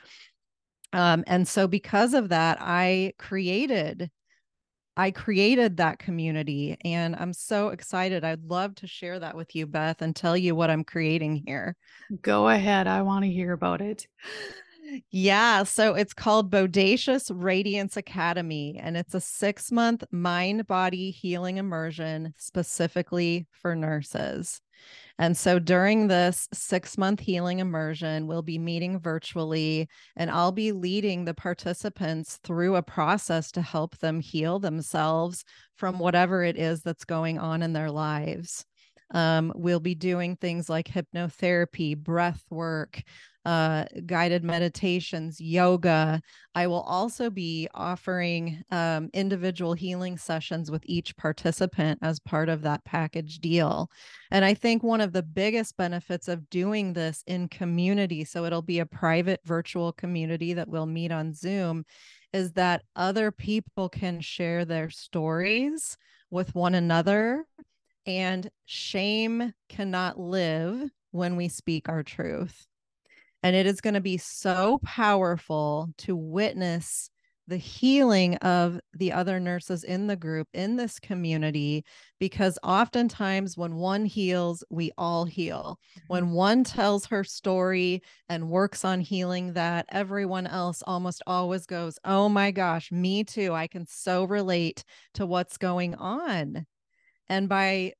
Um, 0.92 1.24
and 1.28 1.48
so 1.48 1.68
because 1.68 2.14
of 2.14 2.30
that, 2.30 2.58
I 2.60 3.14
created 3.18 4.10
I 5.00 5.12
created 5.12 5.78
that 5.78 5.98
community 5.98 6.78
and 6.84 7.16
I'm 7.16 7.32
so 7.32 7.70
excited. 7.70 8.26
I'd 8.26 8.44
love 8.44 8.76
to 8.76 8.88
share 8.88 9.18
that 9.20 9.34
with 9.34 9.56
you, 9.56 9.66
Beth, 9.66 10.02
and 10.02 10.14
tell 10.14 10.36
you 10.36 10.56
what 10.56 10.70
I'm 10.70 10.84
creating 10.84 11.42
here. 11.48 11.78
Go 12.22 12.50
ahead. 12.50 12.86
I 12.86 13.02
want 13.04 13.24
to 13.24 13.32
hear 13.32 13.54
about 13.54 13.80
it. 13.80 14.08
Yeah. 15.12 15.64
So 15.64 15.94
it's 15.96 16.14
called 16.14 16.52
Bodacious 16.52 17.32
Radiance 17.34 17.98
Academy, 17.98 18.80
and 18.82 18.98
it's 18.98 19.14
a 19.14 19.22
six 19.22 19.72
month 19.72 20.04
mind 20.12 20.68
body 20.68 21.12
healing 21.12 21.58
immersion 21.58 22.34
specifically 22.38 23.48
for 23.52 23.76
nurses. 23.76 24.62
And 25.18 25.36
so 25.36 25.60
during 25.60 26.08
this 26.08 26.48
six 26.54 26.98
month 26.98 27.20
healing 27.20 27.60
immersion, 27.60 28.26
we'll 28.26 28.42
be 28.42 28.58
meeting 28.58 29.00
virtually, 29.00 29.90
and 30.16 30.32
I'll 30.32 30.54
be 30.54 30.72
leading 30.72 31.26
the 31.26 31.34
participants 31.34 32.40
through 32.44 32.76
a 32.78 32.84
process 32.84 33.52
to 33.52 33.62
help 33.62 33.98
them 33.98 34.22
heal 34.22 34.60
themselves 34.60 35.44
from 35.76 36.00
whatever 36.00 36.44
it 36.44 36.58
is 36.58 36.82
that's 36.82 37.06
going 37.06 37.38
on 37.38 37.62
in 37.62 37.74
their 37.74 37.92
lives. 37.92 38.66
Um, 39.12 39.52
we'll 39.56 39.80
be 39.80 39.96
doing 39.96 40.36
things 40.36 40.70
like 40.70 40.88
hypnotherapy, 40.88 41.98
breath 41.98 42.44
work, 42.50 43.02
uh, 43.50 43.84
guided 44.06 44.44
meditations, 44.44 45.42
yoga. 45.42 46.22
I 46.54 46.68
will 46.68 46.82
also 46.82 47.32
be 47.32 47.68
offering 47.74 48.62
um, 48.70 49.10
individual 49.12 49.74
healing 49.74 50.20
sessions 50.20 50.70
with 50.70 50.84
each 50.86 51.18
participant 51.18 51.98
as 52.04 52.20
part 52.20 52.48
of 52.48 52.62
that 52.62 52.86
package 52.86 53.40
deal. 53.40 53.90
And 54.30 54.46
I 54.46 54.54
think 54.54 54.84
one 54.84 55.02
of 55.02 55.14
the 55.14 55.24
biggest 55.24 55.76
benefits 55.78 56.28
of 56.28 56.48
doing 56.52 56.94
this 56.94 57.24
in 57.26 57.48
community, 57.48 58.24
so 58.24 58.46
it'll 58.46 58.62
be 58.62 58.78
a 58.80 58.86
private 58.86 59.40
virtual 59.46 59.94
community 59.94 60.54
that 60.54 60.70
we'll 60.70 60.86
meet 60.86 61.12
on 61.12 61.34
Zoom, 61.34 61.86
is 62.32 62.52
that 62.52 62.84
other 62.96 63.32
people 63.32 63.90
can 63.90 64.22
share 64.22 64.64
their 64.64 64.92
stories 64.92 65.98
with 66.30 66.54
one 66.54 66.76
another. 66.76 67.46
And 68.06 68.48
shame 68.66 69.54
cannot 69.70 70.20
live 70.20 70.92
when 71.10 71.36
we 71.36 71.48
speak 71.48 71.90
our 71.90 72.04
truth. 72.04 72.68
And 73.44 73.56
it 73.56 73.66
is 73.66 73.82
going 73.82 73.94
to 73.94 74.02
be 74.02 74.18
so 74.18 74.80
powerful 74.84 75.90
to 76.00 76.16
witness 76.16 77.10
the 77.50 77.58
healing 77.58 78.36
of 78.38 78.80
the 78.94 79.12
other 79.12 79.40
nurses 79.40 79.84
in 79.84 80.06
the 80.06 80.16
group 80.16 80.48
in 80.54 80.76
this 80.76 81.00
community 81.00 81.84
because 82.20 82.60
oftentimes 82.62 83.58
when 83.58 83.76
one 83.76 84.06
heals 84.06 84.64
we 84.70 84.92
all 85.00 85.26
heal 85.26 85.80
when 86.08 86.26
mm-hmm. 86.26 86.34
one 86.34 86.64
tells 86.64 87.08
her 87.08 87.24
story 87.24 88.04
and 88.30 88.50
works 88.50 88.86
on 88.86 89.02
healing 89.02 89.54
that 89.54 89.88
everyone 89.90 90.46
else 90.46 90.84
almost 90.86 91.24
always 91.26 91.66
goes 91.66 91.98
oh 92.06 92.30
my 92.30 92.52
gosh 92.52 92.92
me 92.92 93.24
too 93.24 93.52
i 93.52 93.66
can 93.66 93.86
so 93.88 94.26
relate 94.26 94.84
to 95.16 95.26
what's 95.26 95.58
going 95.58 95.96
on 95.96 96.68
and 97.30 97.50
by 97.50 97.92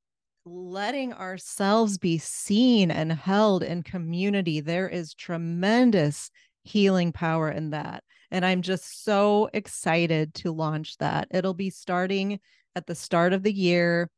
letting 0.44 1.12
ourselves 1.12 1.98
be 1.98 2.18
seen 2.18 2.90
and 2.90 3.12
held 3.12 3.62
in 3.62 3.82
community, 3.82 4.60
there 4.60 4.88
is 4.88 5.14
tremendous 5.14 6.30
healing 6.62 7.12
power 7.12 7.50
in 7.50 7.70
that. 7.70 8.04
And 8.30 8.44
I'm 8.44 8.62
just 8.62 9.04
so 9.04 9.50
excited 9.52 10.34
to 10.34 10.52
launch 10.52 10.96
that. 10.98 11.28
It'll 11.30 11.54
be 11.54 11.70
starting 11.70 12.38
at 12.76 12.86
the 12.86 12.94
start 12.94 13.32
of 13.32 13.42
the 13.42 13.52
year. 13.52 14.08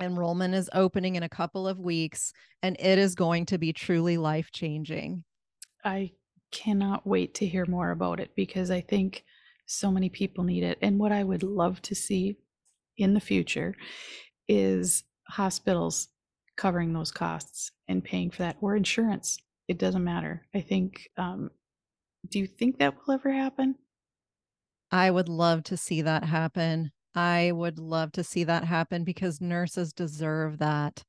Enrollment 0.00 0.54
is 0.54 0.70
opening 0.72 1.16
in 1.16 1.22
a 1.22 1.28
couple 1.28 1.68
of 1.68 1.78
weeks, 1.78 2.32
and 2.62 2.76
it 2.78 2.98
is 2.98 3.14
going 3.14 3.46
to 3.46 3.58
be 3.58 3.72
truly 3.72 4.16
life 4.16 4.50
changing. 4.52 5.24
I 5.84 6.12
cannot 6.52 7.06
wait 7.06 7.34
to 7.34 7.46
hear 7.46 7.66
more 7.66 7.90
about 7.90 8.20
it 8.20 8.30
because 8.34 8.70
I 8.70 8.80
think 8.80 9.24
so 9.66 9.90
many 9.90 10.08
people 10.08 10.44
need 10.44 10.62
it. 10.62 10.78
And 10.80 10.98
what 10.98 11.12
I 11.12 11.22
would 11.22 11.42
love 11.42 11.82
to 11.82 11.94
see 11.94 12.36
in 12.96 13.14
the 13.14 13.20
future 13.20 13.74
is 14.48 15.04
hospitals 15.30 16.08
covering 16.56 16.92
those 16.92 17.10
costs 17.10 17.70
and 17.88 18.04
paying 18.04 18.30
for 18.30 18.42
that 18.42 18.56
or 18.60 18.76
insurance. 18.76 19.38
It 19.68 19.78
doesn't 19.78 20.04
matter. 20.04 20.42
I 20.54 20.60
think, 20.60 21.08
um, 21.16 21.50
do 22.28 22.38
you 22.38 22.46
think 22.46 22.78
that 22.78 22.94
will 23.06 23.14
ever 23.14 23.32
happen? 23.32 23.76
I 24.90 25.10
would 25.10 25.28
love 25.28 25.62
to 25.64 25.76
see 25.76 26.02
that 26.02 26.24
happen. 26.24 26.90
I 27.14 27.52
would 27.52 27.78
love 27.78 28.12
to 28.12 28.24
see 28.24 28.44
that 28.44 28.64
happen 28.64 29.04
because 29.04 29.40
nurses 29.40 29.92
deserve 29.92 30.58
that. 30.58 31.02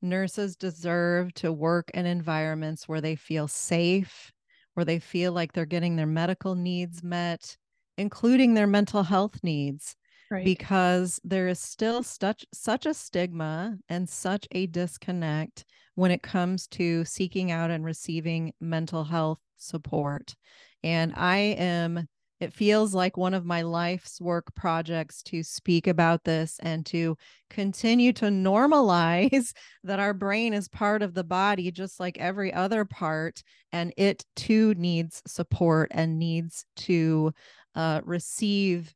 Nurses 0.00 0.56
deserve 0.56 1.32
to 1.34 1.52
work 1.52 1.90
in 1.92 2.06
environments 2.06 2.88
where 2.88 3.00
they 3.00 3.16
feel 3.16 3.48
safe, 3.48 4.32
where 4.74 4.84
they 4.84 4.98
feel 4.98 5.32
like 5.32 5.52
they're 5.52 5.66
getting 5.66 5.96
their 5.96 6.06
medical 6.06 6.54
needs 6.54 7.02
met, 7.02 7.56
including 7.96 8.54
their 8.54 8.66
mental 8.66 9.02
health 9.02 9.40
needs 9.42 9.96
right. 10.30 10.44
because 10.44 11.20
there 11.24 11.48
is 11.48 11.58
still 11.58 12.02
such 12.02 12.44
such 12.52 12.86
a 12.86 12.94
stigma 12.94 13.76
and 13.88 14.08
such 14.08 14.46
a 14.52 14.66
disconnect 14.66 15.64
when 15.94 16.10
it 16.10 16.22
comes 16.22 16.66
to 16.68 17.04
seeking 17.04 17.50
out 17.50 17.70
and 17.70 17.84
receiving 17.84 18.52
mental 18.60 19.04
health 19.04 19.40
support. 19.56 20.34
And 20.82 21.12
I 21.16 21.38
am 21.58 22.06
it 22.40 22.52
feels 22.52 22.94
like 22.94 23.16
one 23.16 23.34
of 23.34 23.44
my 23.44 23.62
life's 23.62 24.20
work 24.20 24.54
projects 24.54 25.22
to 25.24 25.42
speak 25.42 25.88
about 25.88 26.22
this 26.22 26.56
and 26.62 26.86
to 26.86 27.16
continue 27.50 28.12
to 28.12 28.26
normalize 28.26 29.52
that 29.84 29.98
our 29.98 30.14
brain 30.14 30.54
is 30.54 30.68
part 30.68 31.02
of 31.02 31.14
the 31.14 31.24
body 31.24 31.70
just 31.70 31.98
like 31.98 32.16
every 32.18 32.52
other 32.52 32.84
part 32.84 33.42
and 33.72 33.92
it 33.96 34.24
too 34.36 34.72
needs 34.74 35.20
support 35.26 35.90
and 35.92 36.18
needs 36.18 36.64
to 36.76 37.32
uh, 37.74 38.00
receive 38.04 38.94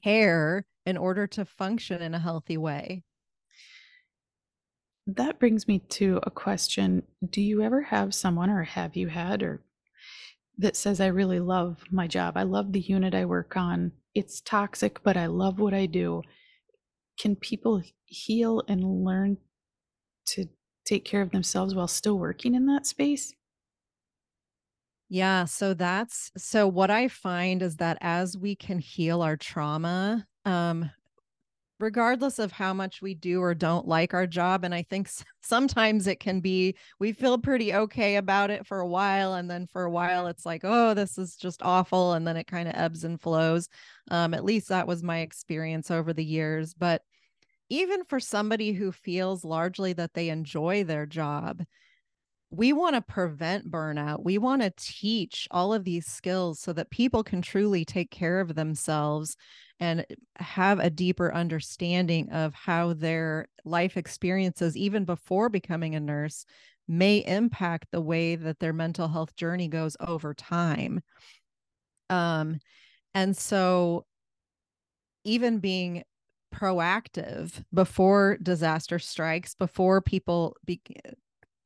care 0.00 0.64
in 0.86 0.96
order 0.96 1.26
to 1.28 1.44
function 1.44 2.02
in 2.02 2.14
a 2.14 2.18
healthy 2.18 2.56
way. 2.56 3.02
That 5.06 5.38
brings 5.38 5.66
me 5.66 5.80
to 5.90 6.20
a 6.22 6.30
question. 6.30 7.02
Do 7.28 7.40
you 7.40 7.62
ever 7.62 7.82
have 7.82 8.14
someone, 8.14 8.50
or 8.50 8.62
have 8.62 8.96
you 8.96 9.08
had, 9.08 9.42
or 9.42 9.62
that 10.58 10.76
says, 10.76 11.00
I 11.00 11.06
really 11.06 11.40
love 11.40 11.82
my 11.90 12.06
job? 12.06 12.36
I 12.36 12.44
love 12.44 12.72
the 12.72 12.80
unit 12.80 13.14
I 13.14 13.24
work 13.24 13.56
on. 13.56 13.92
It's 14.14 14.40
toxic, 14.40 15.02
but 15.02 15.16
I 15.16 15.26
love 15.26 15.58
what 15.58 15.74
I 15.74 15.86
do. 15.86 16.22
Can 17.18 17.36
people 17.36 17.82
heal 18.04 18.62
and 18.68 19.04
learn 19.04 19.38
to 20.26 20.46
take 20.84 21.04
care 21.04 21.22
of 21.22 21.30
themselves 21.30 21.74
while 21.74 21.88
still 21.88 22.18
working 22.18 22.54
in 22.54 22.66
that 22.66 22.86
space? 22.86 23.34
Yeah. 25.12 25.44
So 25.44 25.74
that's 25.74 26.32
so 26.38 26.66
what 26.66 26.90
I 26.90 27.06
find 27.08 27.60
is 27.60 27.76
that 27.76 27.98
as 28.00 28.34
we 28.34 28.56
can 28.56 28.78
heal 28.78 29.20
our 29.20 29.36
trauma, 29.36 30.26
um, 30.46 30.90
regardless 31.78 32.38
of 32.38 32.50
how 32.50 32.72
much 32.72 33.02
we 33.02 33.12
do 33.12 33.42
or 33.42 33.52
don't 33.52 33.86
like 33.86 34.14
our 34.14 34.26
job. 34.26 34.64
And 34.64 34.74
I 34.74 34.84
think 34.84 35.10
sometimes 35.42 36.06
it 36.06 36.18
can 36.18 36.40
be, 36.40 36.76
we 36.98 37.12
feel 37.12 37.36
pretty 37.36 37.74
okay 37.74 38.16
about 38.16 38.50
it 38.50 38.66
for 38.66 38.80
a 38.80 38.88
while. 38.88 39.34
And 39.34 39.50
then 39.50 39.66
for 39.66 39.82
a 39.82 39.90
while, 39.90 40.28
it's 40.28 40.46
like, 40.46 40.62
oh, 40.64 40.94
this 40.94 41.18
is 41.18 41.36
just 41.36 41.60
awful. 41.62 42.14
And 42.14 42.26
then 42.26 42.38
it 42.38 42.46
kind 42.46 42.66
of 42.66 42.74
ebbs 42.74 43.04
and 43.04 43.20
flows. 43.20 43.68
Um, 44.10 44.32
at 44.32 44.46
least 44.46 44.70
that 44.70 44.88
was 44.88 45.02
my 45.02 45.18
experience 45.18 45.90
over 45.90 46.14
the 46.14 46.24
years. 46.24 46.72
But 46.72 47.02
even 47.68 48.04
for 48.04 48.18
somebody 48.18 48.72
who 48.72 48.92
feels 48.92 49.44
largely 49.44 49.92
that 49.92 50.14
they 50.14 50.30
enjoy 50.30 50.84
their 50.84 51.04
job, 51.04 51.62
we 52.52 52.74
want 52.74 52.94
to 52.94 53.00
prevent 53.00 53.70
burnout. 53.70 54.22
We 54.22 54.36
want 54.36 54.60
to 54.60 54.74
teach 54.76 55.48
all 55.50 55.72
of 55.72 55.84
these 55.84 56.06
skills 56.06 56.60
so 56.60 56.74
that 56.74 56.90
people 56.90 57.24
can 57.24 57.40
truly 57.40 57.82
take 57.82 58.10
care 58.10 58.40
of 58.40 58.54
themselves 58.54 59.36
and 59.80 60.04
have 60.36 60.78
a 60.78 60.90
deeper 60.90 61.32
understanding 61.32 62.30
of 62.30 62.52
how 62.52 62.92
their 62.92 63.48
life 63.64 63.96
experiences, 63.96 64.76
even 64.76 65.06
before 65.06 65.48
becoming 65.48 65.94
a 65.94 66.00
nurse, 66.00 66.44
may 66.86 67.24
impact 67.26 67.86
the 67.90 68.02
way 68.02 68.36
that 68.36 68.58
their 68.58 68.74
mental 68.74 69.08
health 69.08 69.34
journey 69.34 69.68
goes 69.68 69.96
over 69.98 70.34
time. 70.34 71.00
Um, 72.10 72.60
and 73.14 73.34
so, 73.34 74.04
even 75.24 75.58
being 75.58 76.02
proactive 76.54 77.64
before 77.72 78.36
disaster 78.42 78.98
strikes, 78.98 79.54
before 79.54 80.02
people 80.02 80.54
be- 80.66 80.82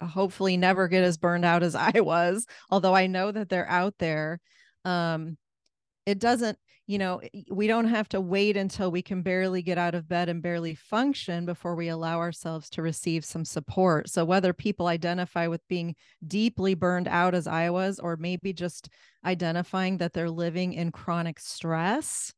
hopefully 0.00 0.56
never 0.56 0.88
get 0.88 1.04
as 1.04 1.16
burned 1.16 1.44
out 1.44 1.62
as 1.62 1.74
I 1.74 2.00
was, 2.00 2.46
although 2.70 2.94
I 2.94 3.06
know 3.06 3.30
that 3.32 3.48
they're 3.48 3.68
out 3.68 3.94
there. 3.98 4.40
Um, 4.84 5.36
it 6.04 6.20
doesn't, 6.20 6.58
you 6.86 6.98
know, 6.98 7.20
we 7.50 7.66
don't 7.66 7.88
have 7.88 8.08
to 8.10 8.20
wait 8.20 8.56
until 8.56 8.92
we 8.92 9.02
can 9.02 9.22
barely 9.22 9.60
get 9.60 9.76
out 9.76 9.96
of 9.96 10.08
bed 10.08 10.28
and 10.28 10.40
barely 10.40 10.76
function 10.76 11.44
before 11.44 11.74
we 11.74 11.88
allow 11.88 12.18
ourselves 12.18 12.70
to 12.70 12.82
receive 12.82 13.24
some 13.24 13.44
support. 13.44 14.08
So, 14.08 14.24
whether 14.24 14.52
people 14.52 14.86
identify 14.86 15.48
with 15.48 15.66
being 15.68 15.96
deeply 16.24 16.74
burned 16.74 17.08
out 17.08 17.34
as 17.34 17.48
I 17.48 17.70
was, 17.70 17.98
or 17.98 18.16
maybe 18.16 18.52
just 18.52 18.88
identifying 19.24 19.98
that 19.98 20.12
they're 20.12 20.30
living 20.30 20.74
in 20.74 20.92
chronic 20.92 21.40
stress, 21.40 22.32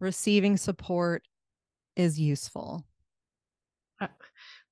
receiving 0.00 0.56
support 0.56 1.22
is 1.94 2.18
useful. 2.18 2.84
Uh, 4.00 4.08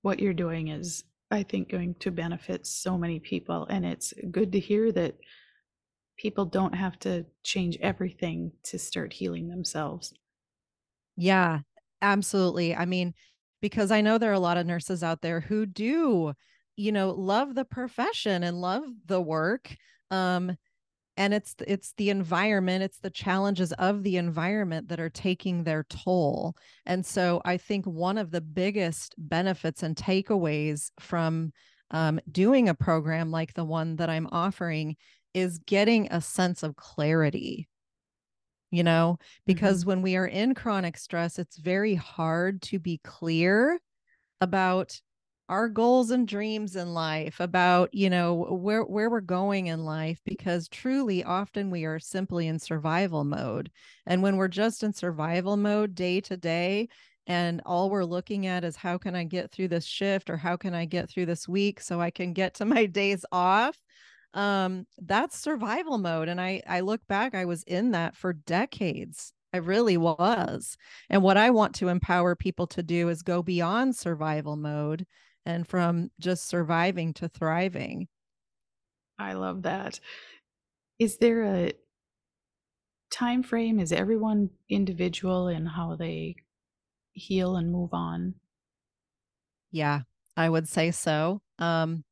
what 0.02 0.18
you're 0.18 0.34
doing 0.34 0.68
is 0.68 1.04
I 1.34 1.42
think 1.42 1.68
going 1.68 1.94
to 1.96 2.10
benefit 2.10 2.66
so 2.66 2.96
many 2.96 3.20
people. 3.20 3.66
And 3.66 3.84
it's 3.84 4.14
good 4.30 4.52
to 4.52 4.60
hear 4.60 4.92
that 4.92 5.16
people 6.16 6.44
don't 6.44 6.74
have 6.74 6.98
to 7.00 7.26
change 7.42 7.76
everything 7.80 8.52
to 8.64 8.78
start 8.78 9.12
healing 9.12 9.48
themselves. 9.48 10.14
Yeah, 11.16 11.60
absolutely. 12.02 12.74
I 12.74 12.84
mean, 12.84 13.14
because 13.60 13.90
I 13.90 14.00
know 14.00 14.18
there 14.18 14.30
are 14.30 14.34
a 14.34 14.40
lot 14.40 14.56
of 14.56 14.66
nurses 14.66 15.02
out 15.02 15.22
there 15.22 15.40
who 15.40 15.66
do, 15.66 16.34
you 16.76 16.92
know, 16.92 17.10
love 17.10 17.54
the 17.54 17.64
profession 17.64 18.42
and 18.42 18.60
love 18.60 18.84
the 19.06 19.20
work. 19.20 19.76
Um, 20.10 20.56
and 21.16 21.32
it's 21.32 21.54
it's 21.66 21.92
the 21.96 22.10
environment 22.10 22.82
it's 22.82 22.98
the 22.98 23.10
challenges 23.10 23.72
of 23.74 24.02
the 24.02 24.16
environment 24.16 24.88
that 24.88 25.00
are 25.00 25.10
taking 25.10 25.64
their 25.64 25.84
toll 25.84 26.54
and 26.86 27.04
so 27.04 27.40
i 27.44 27.56
think 27.56 27.84
one 27.86 28.18
of 28.18 28.30
the 28.30 28.40
biggest 28.40 29.14
benefits 29.18 29.82
and 29.82 29.96
takeaways 29.96 30.90
from 30.98 31.52
um, 31.90 32.18
doing 32.30 32.68
a 32.68 32.74
program 32.74 33.30
like 33.30 33.54
the 33.54 33.64
one 33.64 33.96
that 33.96 34.10
i'm 34.10 34.28
offering 34.32 34.96
is 35.34 35.58
getting 35.58 36.08
a 36.10 36.20
sense 36.20 36.62
of 36.62 36.76
clarity 36.76 37.68
you 38.70 38.82
know, 38.82 39.18
because 39.46 39.82
mm-hmm. 39.82 39.90
when 39.90 40.02
we 40.02 40.16
are 40.16 40.26
in 40.26 40.52
chronic 40.52 40.96
stress, 40.96 41.38
it's 41.38 41.58
very 41.58 41.94
hard 41.94 42.60
to 42.62 42.80
be 42.80 43.00
clear 43.04 43.78
about 44.40 45.00
our 45.48 45.68
goals 45.68 46.10
and 46.10 46.26
dreams 46.26 46.74
in 46.74 46.94
life 46.94 47.38
about 47.38 47.92
you 47.92 48.08
know 48.08 48.34
where 48.34 48.82
where 48.82 49.10
we're 49.10 49.20
going 49.20 49.66
in 49.66 49.84
life 49.84 50.18
because 50.24 50.68
truly 50.68 51.22
often 51.22 51.70
we 51.70 51.84
are 51.84 51.98
simply 51.98 52.46
in 52.48 52.58
survival 52.58 53.24
mode. 53.24 53.70
And 54.06 54.22
when 54.22 54.36
we're 54.36 54.48
just 54.48 54.82
in 54.82 54.92
survival 54.92 55.56
mode 55.56 55.94
day 55.94 56.20
to 56.22 56.36
day 56.36 56.88
and 57.26 57.60
all 57.66 57.90
we're 57.90 58.04
looking 58.04 58.46
at 58.46 58.64
is 58.64 58.76
how 58.76 58.96
can 58.98 59.14
i 59.14 59.24
get 59.24 59.50
through 59.52 59.68
this 59.68 59.84
shift? 59.84 60.30
Or 60.30 60.36
how 60.38 60.56
can 60.56 60.74
i 60.74 60.86
get 60.86 61.10
through 61.10 61.26
this 61.26 61.46
week 61.48 61.80
so 61.80 62.00
i 62.00 62.10
can 62.10 62.32
get 62.32 62.54
to 62.54 62.64
my 62.64 62.86
days 63.00 63.24
off? 63.30 63.76
Um 64.32 64.86
that's 64.98 65.38
survival 65.38 65.98
mode 65.98 66.28
and 66.28 66.40
i 66.40 66.62
i 66.66 66.80
look 66.80 67.06
back 67.06 67.34
i 67.34 67.44
was 67.44 67.62
in 67.64 67.90
that 67.92 68.16
for 68.16 68.32
decades. 68.32 69.32
I 69.52 69.58
really 69.58 69.96
was. 69.96 70.76
And 71.10 71.22
what 71.22 71.36
i 71.36 71.50
want 71.50 71.74
to 71.76 71.88
empower 71.88 72.34
people 72.34 72.66
to 72.68 72.82
do 72.82 73.08
is 73.10 73.22
go 73.22 73.42
beyond 73.42 73.94
survival 73.96 74.56
mode 74.56 75.06
and 75.46 75.66
from 75.66 76.10
just 76.18 76.46
surviving 76.46 77.12
to 77.14 77.28
thriving. 77.28 78.08
I 79.18 79.34
love 79.34 79.62
that. 79.62 80.00
Is 80.98 81.18
there 81.18 81.42
a 81.44 81.72
time 83.10 83.42
frame? 83.42 83.78
Is 83.78 83.92
everyone 83.92 84.50
individual 84.68 85.48
in 85.48 85.66
how 85.66 85.96
they 85.96 86.36
heal 87.12 87.56
and 87.56 87.70
move 87.72 87.94
on? 87.94 88.34
Yeah 89.70 90.00
i 90.36 90.48
would 90.48 90.68
say 90.68 90.90
so. 90.90 91.42
Um 91.58 92.04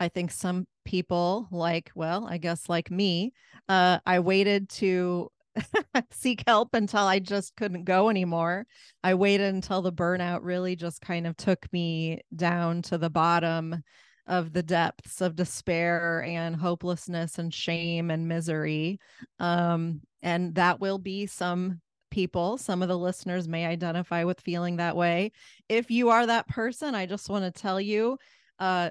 I 0.00 0.08
think 0.08 0.30
some 0.30 0.66
people 0.86 1.46
like, 1.50 1.92
well, 1.94 2.26
I 2.26 2.38
guess 2.38 2.70
like 2.70 2.90
me, 2.90 3.34
uh, 3.68 3.98
I 4.06 4.20
waited 4.20 4.70
to 4.70 5.30
seek 6.10 6.42
help 6.46 6.74
until 6.74 7.04
I 7.04 7.18
just 7.18 7.56
couldn't 7.56 7.84
go 7.84 8.08
anymore. 8.08 8.66
I 9.02 9.14
waited 9.14 9.54
until 9.54 9.82
the 9.82 9.92
burnout 9.92 10.40
really 10.42 10.76
just 10.76 11.00
kind 11.00 11.26
of 11.26 11.36
took 11.36 11.70
me 11.72 12.20
down 12.34 12.82
to 12.82 12.98
the 12.98 13.10
bottom 13.10 13.82
of 14.26 14.52
the 14.52 14.62
depths 14.62 15.20
of 15.20 15.36
despair 15.36 16.22
and 16.22 16.54
hopelessness 16.54 17.38
and 17.38 17.52
shame 17.52 18.10
and 18.10 18.28
misery. 18.28 19.00
Um, 19.38 20.02
and 20.22 20.54
that 20.54 20.80
will 20.80 20.98
be 20.98 21.26
some 21.26 21.80
people. 22.10 22.58
Some 22.58 22.82
of 22.82 22.88
the 22.88 22.98
listeners 22.98 23.48
may 23.48 23.66
identify 23.66 24.24
with 24.24 24.40
feeling 24.40 24.76
that 24.76 24.96
way. 24.96 25.32
If 25.68 25.90
you 25.90 26.10
are 26.10 26.26
that 26.26 26.48
person, 26.48 26.94
I 26.94 27.06
just 27.06 27.28
want 27.28 27.44
to 27.44 27.60
tell 27.60 27.80
you 27.80 28.18
uh, 28.58 28.90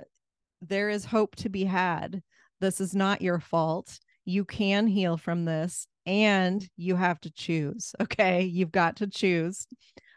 there 0.61 0.89
is 0.89 1.05
hope 1.05 1.35
to 1.37 1.49
be 1.49 1.63
had. 1.63 2.21
This 2.59 2.81
is 2.81 2.93
not 2.93 3.21
your 3.21 3.39
fault. 3.39 3.99
You 4.25 4.45
can 4.45 4.87
heal 4.87 5.17
from 5.17 5.45
this 5.45 5.87
and 6.09 6.67
you 6.75 6.95
have 6.95 7.21
to 7.21 7.31
choose. 7.31 7.93
Okay. 8.01 8.41
You've 8.43 8.71
got 8.71 8.97
to 8.97 9.07
choose. 9.07 9.67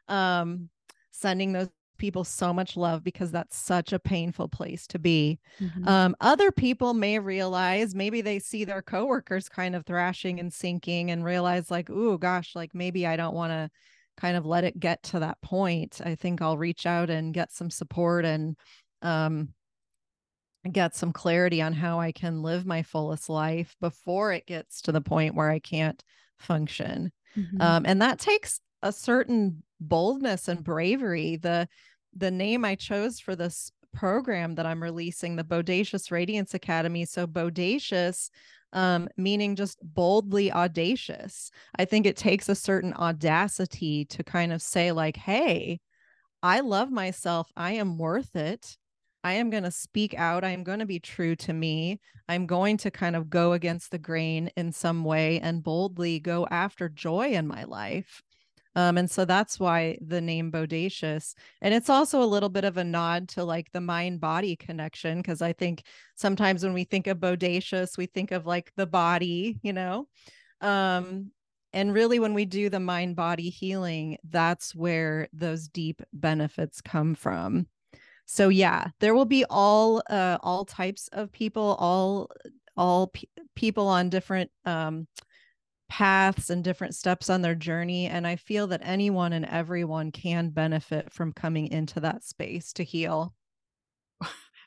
Um, 0.09 0.71
sending 1.11 1.53
those 1.53 1.69
people 1.99 2.25
so 2.25 2.53
much 2.53 2.77
love 2.77 3.05
because 3.05 3.31
that's 3.31 3.57
such 3.57 3.93
a 3.93 3.99
painful 3.99 4.49
place 4.49 4.87
to 4.89 4.99
be. 4.99 5.39
Mm-hmm. 5.61 5.87
Um, 5.87 6.17
other 6.21 6.51
people 6.51 6.95
may 6.95 7.19
realize 7.19 7.95
maybe 7.95 8.23
they 8.23 8.39
see 8.39 8.65
their 8.65 8.83
coworkers 8.83 9.49
kind 9.49 9.77
of 9.77 9.85
thrashing 9.85 10.41
and 10.41 10.53
sinking 10.53 11.11
and 11.11 11.25
realize, 11.25 11.71
like, 11.71 11.91
oh 11.91 12.17
gosh, 12.17 12.57
like 12.57 12.75
maybe 12.75 13.07
I 13.07 13.17
don't 13.17 13.35
want 13.35 13.53
to 13.53 13.71
kind 14.17 14.37
of 14.37 14.47
let 14.47 14.65
it 14.65 14.81
get 14.81 15.03
to 15.05 15.21
that 15.21 15.41
point. 15.43 16.01
I 16.05 16.15
think 16.15 16.41
I'll 16.43 16.59
reach 16.59 16.87
out 16.87 17.11
and 17.11 17.35
get 17.35 17.53
some 17.53 17.71
support 17.71 18.25
and 18.25 18.57
um, 19.03 19.51
get 20.71 20.95
some 20.95 21.13
clarity 21.13 21.61
on 21.61 21.73
how 21.73 22.01
I 22.01 22.13
can 22.13 22.43
live 22.43 22.67
my 22.67 22.83
fullest 22.83 23.29
life 23.29 23.75
before 23.81 24.33
it 24.33 24.47
gets 24.47 24.83
to 24.83 24.93
the 24.93 25.01
point 25.01 25.35
where 25.35 25.51
I 25.51 25.59
can't 25.59 26.03
function. 26.39 27.13
Mm-hmm. 27.37 27.61
Um, 27.61 27.85
and 27.87 28.03
that 28.03 28.19
takes 28.19 28.61
a 28.83 28.93
certain 28.93 29.63
boldness 29.81 30.49
and 30.49 30.63
bravery. 30.63 31.37
The 31.37 31.69
the 32.15 32.31
name 32.31 32.65
I 32.65 32.75
chose 32.75 33.19
for 33.19 33.35
this 33.35 33.73
program 33.95 34.55
that 34.57 34.67
I'm 34.67 34.83
releasing, 34.83 35.35
the 35.35 35.45
Bodacious 35.45 36.11
Radiance 36.11 36.53
Academy. 36.53 37.07
So 37.07 37.27
bodacious 37.27 38.29
um, 38.73 39.09
meaning 39.17 39.57
just 39.57 39.79
boldly 39.83 40.51
audacious. 40.51 41.51
I 41.79 41.85
think 41.85 42.07
it 42.07 42.17
takes 42.17 42.49
a 42.49 42.55
certain 42.55 42.95
audacity 42.95 44.05
to 44.07 44.25
kind 44.25 44.53
of 44.53 44.63
say, 44.63 44.93
like, 44.93 45.17
hey, 45.17 45.81
I 46.43 46.61
love 46.61 46.91
myself. 46.91 47.51
I 47.57 47.73
am 47.73 47.99
worth 47.99 48.35
it. 48.35 48.77
I 49.25 49.35
am 49.35 49.51
going 49.51 49.63
to 49.63 49.71
speak 49.71 50.15
out. 50.15 50.45
I 50.45 50.51
am 50.51 50.65
going 50.65 50.81
to 50.81 50.87
be 50.87 50.99
true 50.99 51.37
to 51.37 51.53
me. 51.53 52.01
I'm 52.29 52.47
going 52.47 52.77
to 52.79 52.91
kind 52.91 53.15
of 53.15 53.31
go 53.31 53.53
against 53.53 53.91
the 53.91 53.99
grain 53.99 54.51
in 54.57 54.73
some 54.73 55.05
way 55.05 55.41
and 55.41 55.63
boldly 55.63 56.19
go 56.19 56.47
after 56.51 56.89
joy 56.89 57.31
in 57.33 57.47
my 57.47 57.65
life. 57.65 58.23
Um, 58.75 58.97
and 58.97 59.11
so 59.11 59.25
that's 59.25 59.61
why 59.61 59.99
the 60.01 60.21
name 60.21 60.51
Bodacious. 60.51 61.35
And 61.61 61.75
it's 61.75 61.91
also 61.91 62.23
a 62.23 62.25
little 62.25 62.49
bit 62.49 62.65
of 62.65 62.79
a 62.79 62.85
nod 62.85 63.29
to 63.31 63.45
like 63.45 63.71
the 63.73 63.83
mind 63.83 64.21
body 64.21 64.57
connection, 64.57 65.19
because 65.19 65.43
I 65.43 65.53
think 65.53 65.85
sometimes 66.15 66.65
when 66.65 66.73
we 66.73 66.85
think 66.85 67.07
of 67.07 67.19
Bodacious, 67.19 67.99
we 67.99 68.07
think 68.07 68.33
of 68.33 68.47
like 68.47 68.73
the 68.77 68.87
body, 68.87 69.59
you 69.63 69.75
know? 69.75 70.09
Um, 70.63 71.33
and 71.75 71.93
really, 71.93 72.19
when 72.19 72.35
we 72.35 72.45
do 72.45 72.71
the 72.71 72.81
mind 72.81 73.17
body 73.17 73.51
healing, 73.51 74.19
that's 74.29 74.75
where 74.75 75.29
those 75.33 75.69
deep 75.69 76.03
benefits 76.13 76.81
come 76.81 77.15
from 77.15 77.67
so 78.33 78.49
yeah 78.49 78.87
there 78.99 79.15
will 79.15 79.27
be 79.27 79.45
all 79.51 80.03
uh 80.09 80.39
all 80.43 80.65
types 80.65 81.09
of 81.13 81.31
people 81.33 81.77
all 81.79 82.31
all 82.79 83.09
p- 83.09 83.29
people 83.55 83.87
on 83.87 84.09
different 84.09 84.51
um 84.65 85.07
paths 85.91 86.49
and 86.49 86.65
different 86.65 86.95
steps 86.95 87.29
on 87.29 87.43
their 87.43 87.55
journey 87.55 88.07
and 88.07 88.27
i 88.27 88.35
feel 88.35 88.67
that 88.67 88.81
anyone 88.83 89.35
and 89.35 89.45
everyone 89.45 90.11
can 90.11 90.49
benefit 90.49 91.13
from 91.13 91.35
coming 91.35 91.71
into 91.71 92.01
that 92.01 92.25
space 92.25 92.73
to 92.73 92.83
heal. 92.83 93.35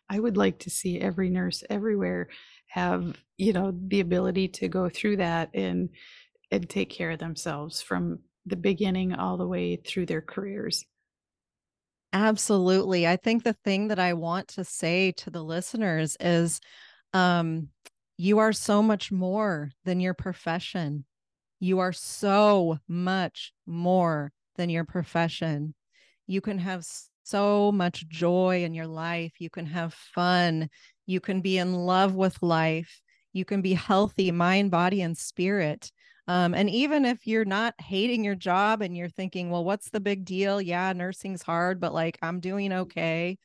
I 0.10 0.20
would 0.20 0.38
like 0.38 0.60
to 0.60 0.70
see 0.70 1.02
every 1.02 1.32
nurse 1.32 1.64
everywhere 1.68 2.30
have 2.68 3.18
you 3.38 3.54
know 3.54 3.74
the 3.88 4.02
ability 4.02 4.50
to 4.50 4.68
go 4.68 4.90
through 4.90 5.18
that 5.18 5.50
and 5.56 5.90
and 6.52 6.70
take 6.70 6.92
care 6.92 7.10
of 7.10 7.20
themselves 7.20 7.82
from 7.82 8.20
the 8.46 8.56
beginning 8.56 9.16
all 9.16 9.38
the 9.38 9.48
way 9.48 9.78
through 9.78 10.06
their 10.06 10.22
careers 10.22 10.86
Absolutely. 12.16 13.06
I 13.06 13.18
think 13.18 13.44
the 13.44 13.52
thing 13.52 13.90
that 13.90 14.00
I 14.00 14.14
want 14.14 14.48
to 14.50 14.64
say 14.64 15.12
to 15.18 15.30
the 15.30 15.44
listeners 15.44 16.16
is 16.22 16.62
um, 17.14 17.68
you 18.18 18.40
are 18.40 18.54
so 18.54 18.82
much 18.82 19.12
more 19.12 19.72
than 19.84 20.00
your 20.00 20.14
profession. 20.14 21.04
You 21.60 21.80
are 21.80 21.92
so 21.92 22.80
much 22.88 23.52
more 23.66 24.32
than 24.56 24.70
your 24.70 24.86
profession. 24.86 25.76
You 26.26 26.40
can 26.40 26.60
have 26.60 26.86
so 27.24 27.72
much 27.74 28.08
joy 28.08 28.64
in 28.64 28.74
your 28.74 28.88
life. 28.88 29.34
You 29.40 29.50
can 29.50 29.66
have 29.66 29.94
fun. 29.94 30.70
You 31.06 31.20
can 31.20 31.42
be 31.42 31.58
in 31.58 31.74
love 31.74 32.16
with 32.16 32.42
life. 32.42 33.02
You 33.34 33.44
can 33.44 33.62
be 33.62 33.74
healthy, 33.74 34.32
mind, 34.32 34.72
body, 34.72 35.02
and 35.02 35.18
spirit. 35.18 35.92
Um, 36.28 36.54
and 36.56 36.70
even 36.70 37.06
if 37.06 37.28
you're 37.28 37.46
not 37.46 37.76
hating 37.80 38.24
your 38.24 38.36
job 38.36 38.82
and 38.82 38.98
you're 38.98 39.10
thinking, 39.10 39.50
well, 39.52 39.64
what's 39.64 39.90
the 39.90 40.00
big 40.00 40.26
deal? 40.26 40.60
Yeah, 40.60 40.92
nursing's 40.94 41.44
hard, 41.44 41.80
but 41.80 41.94
like 41.94 42.18
I'm 42.22 42.40
doing 42.40 42.74
okay. 42.74 43.38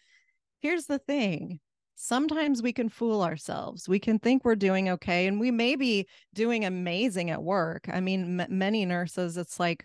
Here's 0.60 0.86
the 0.86 0.98
thing 0.98 1.60
sometimes 1.96 2.62
we 2.62 2.72
can 2.72 2.88
fool 2.88 3.22
ourselves. 3.22 3.86
We 3.86 3.98
can 3.98 4.18
think 4.18 4.44
we're 4.44 4.56
doing 4.56 4.88
okay, 4.88 5.26
and 5.26 5.38
we 5.38 5.50
may 5.50 5.76
be 5.76 6.08
doing 6.32 6.64
amazing 6.64 7.30
at 7.30 7.42
work. 7.42 7.88
I 7.92 8.00
mean, 8.00 8.40
m- 8.40 8.58
many 8.58 8.86
nurses, 8.86 9.36
it's 9.36 9.60
like 9.60 9.84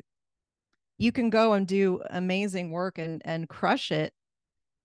you 0.97 1.11
can 1.11 1.29
go 1.29 1.53
and 1.53 1.67
do 1.67 2.01
amazing 2.09 2.71
work 2.71 2.97
and 2.97 3.21
and 3.25 3.49
crush 3.49 3.91
it 3.91 4.13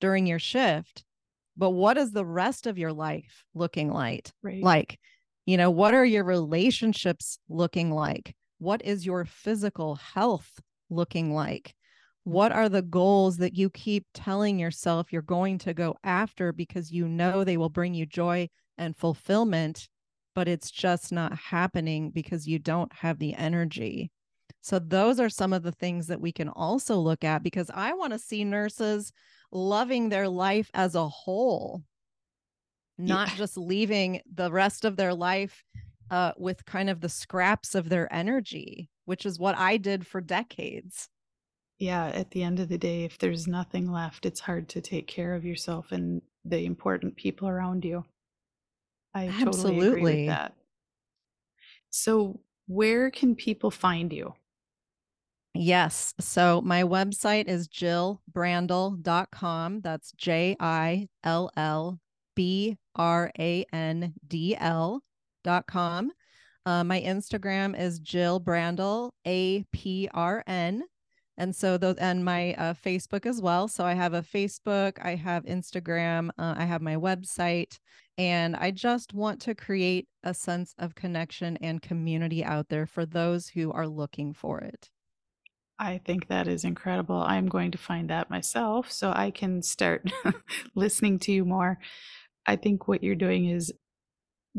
during 0.01 0.27
your 0.27 0.39
shift 0.39 1.05
but 1.57 1.71
what 1.71 1.99
is 1.99 2.13
the 2.13 2.25
rest 2.25 2.67
of 2.67 2.79
your 2.79 2.93
life 2.93 3.45
looking 3.55 3.93
like 3.93 4.31
right. 4.43 4.63
like 4.63 4.99
you 5.51 5.57
know, 5.57 5.71
what 5.71 5.95
are 5.95 6.05
your 6.05 6.23
relationships 6.23 7.41
looking 7.49 7.91
like? 7.91 8.37
What 8.59 8.85
is 8.85 9.05
your 9.05 9.25
physical 9.25 9.97
health 9.97 10.61
looking 10.91 11.35
like? 11.35 11.75
What 12.23 12.53
are 12.53 12.69
the 12.69 12.83
goals 12.83 13.39
that 13.39 13.57
you 13.57 13.69
keep 13.69 14.07
telling 14.15 14.61
yourself 14.61 15.13
you're 15.13 15.23
going 15.23 15.59
to 15.59 15.75
go 15.75 15.97
after 16.05 16.53
because 16.53 16.93
you 16.93 17.09
know 17.09 17.43
they 17.43 17.57
will 17.57 17.69
bring 17.69 17.95
you 17.95 18.07
joy 18.07 18.49
and 18.79 18.97
fulfillment, 18.97 19.89
but 20.37 20.47
it's 20.47 20.71
just 20.71 21.11
not 21.11 21.37
happening 21.37 22.11
because 22.11 22.47
you 22.47 22.61
don't 22.61 22.93
have 22.93 23.19
the 23.19 23.35
energy? 23.35 24.13
So, 24.61 24.79
those 24.79 25.19
are 25.19 25.29
some 25.29 25.53
of 25.53 25.65
the 25.65 25.73
things 25.73 26.07
that 26.07 26.21
we 26.21 26.31
can 26.31 26.49
also 26.49 26.97
look 26.97 27.25
at 27.25 27.43
because 27.43 27.73
I 27.75 27.95
want 27.95 28.13
to 28.13 28.21
see 28.21 28.45
nurses 28.45 29.13
loving 29.51 30.11
their 30.11 30.29
life 30.29 30.71
as 30.75 30.95
a 30.95 31.09
whole, 31.09 31.83
not 33.01 33.29
yeah. 33.29 33.37
just 33.37 33.57
leaving 33.57 34.21
the 34.33 34.51
rest 34.51 34.85
of 34.85 34.97
their 34.97 35.15
life 35.15 35.65
uh, 36.11 36.33
with 36.37 36.65
kind 36.65 36.91
of 36.91 37.01
the 37.01 37.09
scraps 37.09 37.75
of 37.75 37.89
their 37.89 38.13
energy, 38.13 38.89
which 39.05 39.25
is 39.25 39.39
what 39.39 39.57
I 39.57 39.77
did 39.77 40.07
for 40.07 40.21
decades. 40.21 41.09
Yeah, 41.79 42.09
at 42.09 42.31
the 42.31 42.43
end 42.43 42.61
of 42.61 42.69
the 42.69 42.79
day, 42.79 43.05
if 43.05 43.19
there's 43.19 43.47
nothing 43.47 43.91
left, 43.91 44.27
it's 44.27 44.41
hard 44.41 44.69
to 44.71 44.81
take 44.81 45.07
care 45.07 45.35
of 45.35 45.45
yourself 45.45 45.93
and 45.93 46.21
the 46.45 46.67
important 46.67 47.17
people 47.17 47.49
around 47.49 47.85
you. 47.85 48.05
I 49.15 49.27
totally 49.27 49.41
agree 49.41 49.49
Absolutely. 49.49 50.03
with 50.03 50.27
that. 50.27 50.55
So, 51.91 52.41
where 52.67 53.11
can 53.11 53.35
people 53.35 53.71
find 53.71 54.13
you? 54.13 54.35
Yes. 55.55 56.15
So 56.21 56.61
my 56.61 56.83
website 56.85 57.49
is 57.49 57.67
jillbrandl.com. 57.69 59.81
That's 59.81 60.13
J 60.13 60.57
I 60.61 61.09
L 61.25 61.51
L 61.57 61.99
B 62.41 62.79
R 62.97 63.31
A 63.39 63.67
N 63.71 64.15
D 64.27 64.57
L.com. 64.59 66.11
Uh, 66.65 66.83
my 66.85 66.99
Instagram 67.03 67.79
is 67.79 67.99
Jill 67.99 68.41
Brandl, 68.41 69.11
A 69.27 69.63
P 69.75 70.09
R 70.15 70.43
N. 70.47 70.85
And 71.37 71.55
so 71.55 71.77
those 71.77 71.97
and 71.97 72.25
my 72.25 72.55
uh, 72.55 72.73
Facebook 72.73 73.27
as 73.27 73.43
well. 73.43 73.69
So 73.69 73.85
I 73.85 73.93
have 73.93 74.15
a 74.15 74.23
Facebook, 74.23 74.93
I 75.05 75.17
have 75.17 75.45
Instagram, 75.45 76.31
uh, 76.39 76.55
I 76.57 76.65
have 76.65 76.81
my 76.81 76.97
website, 76.97 77.79
and 78.17 78.57
I 78.57 78.71
just 78.71 79.13
want 79.13 79.43
to 79.43 79.55
create 79.55 80.09
a 80.25 80.33
sense 80.33 80.75
of 80.79 80.95
connection 80.95 81.59
and 81.59 81.83
community 81.83 82.43
out 82.43 82.71
there 82.71 82.87
for 82.87 83.05
those 83.05 83.49
who 83.49 83.71
are 83.71 83.87
looking 83.87 84.33
for 84.33 84.61
it. 84.61 84.89
I 85.79 85.99
think 86.05 86.29
that 86.29 86.49
is 86.49 86.65
incredible. 86.65 87.17
I'm 87.17 87.49
going 87.49 87.71
to 87.71 87.79
find 87.79 88.09
that 88.09 88.31
myself 88.31 88.93
so 88.93 89.13
I 89.15 89.31
can 89.31 89.63
start 89.63 90.11
listening 90.75 91.19
to 91.21 91.33
you 91.33 91.45
more. 91.47 91.79
I 92.47 92.57
think 92.57 92.89
what 92.89 93.03
you're 93.03 93.15
doing 93.15 93.47
is 93.47 93.73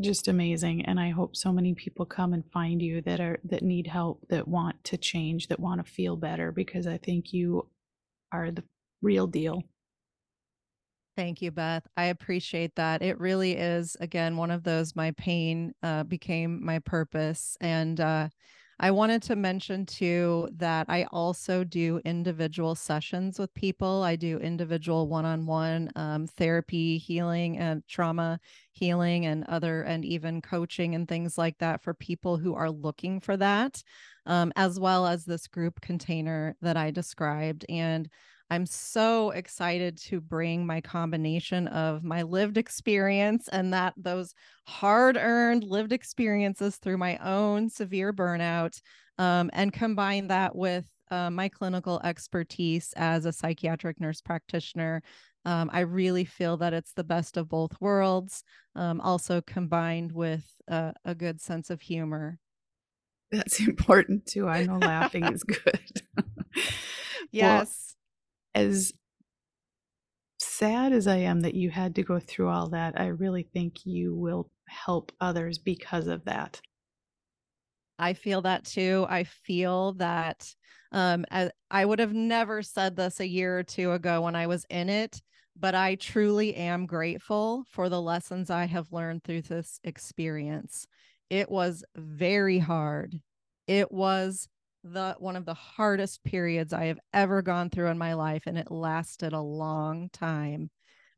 just 0.00 0.26
amazing 0.26 0.84
and 0.86 0.98
I 0.98 1.10
hope 1.10 1.36
so 1.36 1.52
many 1.52 1.74
people 1.74 2.06
come 2.06 2.32
and 2.32 2.44
find 2.50 2.80
you 2.80 3.02
that 3.02 3.20
are 3.20 3.38
that 3.44 3.62
need 3.62 3.86
help, 3.86 4.24
that 4.30 4.48
want 4.48 4.82
to 4.84 4.96
change, 4.96 5.48
that 5.48 5.60
want 5.60 5.84
to 5.84 5.92
feel 5.92 6.16
better 6.16 6.50
because 6.50 6.86
I 6.86 6.96
think 6.96 7.32
you 7.32 7.68
are 8.32 8.50
the 8.50 8.64
real 9.02 9.26
deal. 9.26 9.62
Thank 11.14 11.42
you, 11.42 11.50
Beth. 11.50 11.86
I 11.94 12.04
appreciate 12.04 12.74
that. 12.76 13.02
It 13.02 13.20
really 13.20 13.52
is, 13.52 13.98
again, 14.00 14.38
one 14.38 14.50
of 14.50 14.62
those 14.62 14.96
my 14.96 15.10
pain 15.10 15.74
uh, 15.82 16.04
became 16.04 16.64
my 16.64 16.78
purpose. 16.78 17.58
And 17.60 18.00
uh, 18.00 18.28
I 18.84 18.90
wanted 18.90 19.22
to 19.22 19.36
mention 19.36 19.86
too 19.86 20.48
that 20.56 20.86
I 20.88 21.04
also 21.12 21.62
do 21.62 22.00
individual 22.04 22.74
sessions 22.74 23.38
with 23.38 23.54
people. 23.54 24.02
I 24.02 24.16
do 24.16 24.38
individual 24.38 25.06
one 25.06 25.24
on 25.24 25.46
one 25.46 25.92
therapy, 26.36 26.98
healing, 26.98 27.58
and 27.58 27.86
trauma 27.86 28.40
healing, 28.72 29.24
and 29.26 29.44
other, 29.44 29.82
and 29.82 30.04
even 30.04 30.42
coaching 30.42 30.96
and 30.96 31.06
things 31.06 31.38
like 31.38 31.58
that 31.58 31.80
for 31.80 31.94
people 31.94 32.38
who 32.38 32.56
are 32.56 32.72
looking 32.72 33.20
for 33.20 33.36
that, 33.36 33.80
um, 34.26 34.52
as 34.56 34.80
well 34.80 35.06
as 35.06 35.24
this 35.24 35.46
group 35.46 35.80
container 35.80 36.56
that 36.60 36.76
I 36.76 36.90
described. 36.90 37.64
And 37.68 38.08
I'm 38.52 38.66
so 38.66 39.30
excited 39.30 39.96
to 40.08 40.20
bring 40.20 40.66
my 40.66 40.82
combination 40.82 41.68
of 41.68 42.04
my 42.04 42.20
lived 42.20 42.58
experience 42.58 43.48
and 43.48 43.72
that 43.72 43.94
those 43.96 44.34
hard 44.66 45.16
earned 45.16 45.64
lived 45.64 45.90
experiences 45.90 46.76
through 46.76 46.98
my 46.98 47.16
own 47.24 47.70
severe 47.70 48.12
burnout 48.12 48.78
um, 49.16 49.48
and 49.54 49.72
combine 49.72 50.26
that 50.26 50.54
with 50.54 50.86
uh, 51.10 51.30
my 51.30 51.48
clinical 51.48 51.98
expertise 52.04 52.92
as 52.94 53.24
a 53.24 53.32
psychiatric 53.32 53.98
nurse 53.98 54.20
practitioner. 54.20 55.02
Um, 55.46 55.70
I 55.72 55.80
really 55.80 56.26
feel 56.26 56.58
that 56.58 56.74
it's 56.74 56.92
the 56.92 57.04
best 57.04 57.38
of 57.38 57.48
both 57.48 57.80
worlds, 57.80 58.44
um, 58.74 59.00
also 59.00 59.40
combined 59.40 60.12
with 60.12 60.44
uh, 60.70 60.92
a 61.06 61.14
good 61.14 61.40
sense 61.40 61.70
of 61.70 61.80
humor. 61.80 62.38
That's 63.30 63.60
important 63.66 64.26
too. 64.26 64.46
I 64.46 64.66
know 64.66 64.76
laughing 64.76 65.24
is 65.24 65.42
good. 65.42 66.02
yes. 67.32 67.32
Well, 67.32 67.66
as 68.54 68.92
sad 70.38 70.92
as 70.92 71.06
I 71.06 71.16
am 71.16 71.40
that 71.40 71.54
you 71.54 71.70
had 71.70 71.94
to 71.96 72.02
go 72.02 72.18
through 72.18 72.48
all 72.48 72.68
that, 72.70 73.00
I 73.00 73.06
really 73.06 73.42
think 73.42 73.86
you 73.86 74.14
will 74.14 74.50
help 74.68 75.12
others 75.20 75.58
because 75.58 76.06
of 76.06 76.24
that. 76.24 76.60
I 77.98 78.14
feel 78.14 78.42
that 78.42 78.64
too. 78.64 79.06
I 79.08 79.24
feel 79.24 79.92
that 79.94 80.54
um, 80.90 81.24
I, 81.30 81.50
I 81.70 81.84
would 81.84 82.00
have 82.00 82.12
never 82.12 82.62
said 82.62 82.96
this 82.96 83.20
a 83.20 83.26
year 83.26 83.58
or 83.58 83.62
two 83.62 83.92
ago 83.92 84.22
when 84.22 84.34
I 84.34 84.46
was 84.46 84.66
in 84.68 84.88
it, 84.88 85.22
but 85.58 85.74
I 85.74 85.94
truly 85.94 86.54
am 86.54 86.86
grateful 86.86 87.64
for 87.68 87.88
the 87.88 88.00
lessons 88.00 88.50
I 88.50 88.64
have 88.66 88.92
learned 88.92 89.24
through 89.24 89.42
this 89.42 89.78
experience. 89.84 90.86
It 91.30 91.50
was 91.50 91.84
very 91.94 92.58
hard. 92.58 93.20
It 93.66 93.92
was 93.92 94.48
the 94.84 95.16
one 95.18 95.36
of 95.36 95.44
the 95.44 95.54
hardest 95.54 96.24
periods 96.24 96.72
I 96.72 96.86
have 96.86 96.98
ever 97.12 97.42
gone 97.42 97.70
through 97.70 97.88
in 97.88 97.98
my 97.98 98.14
life 98.14 98.44
and 98.46 98.58
it 98.58 98.70
lasted 98.70 99.32
a 99.32 99.40
long 99.40 100.08
time. 100.10 100.70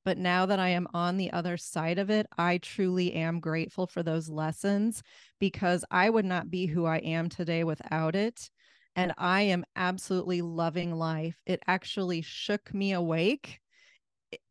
But 0.05 0.19
now 0.19 0.45
that 0.47 0.59
I 0.59 0.69
am 0.69 0.87
on 0.93 1.17
the 1.17 1.33
other 1.33 1.57
side 1.57 1.99
of 1.99 2.11
it, 2.11 2.27
I 2.37 2.59
truly 2.59 3.15
am 3.15 3.41
grateful 3.41 3.87
for 3.87 4.03
those 4.03 4.29
lessons 4.29 5.03
because 5.41 5.83
I 5.91 6.11
would 6.11 6.27
not 6.27 6.51
be 6.51 6.67
who 6.67 6.85
I 6.85 6.99
am 6.99 7.31
today 7.31 7.65
without 7.65 8.15
it. 8.15 8.51
And 8.97 9.15
I 9.17 9.43
am 9.43 9.65
absolutely 9.75 10.43
loving 10.43 10.95
life. 10.95 11.41
It 11.47 11.63
actually 11.67 12.21
shook 12.21 12.73
me 12.75 12.93
awake 12.93 13.61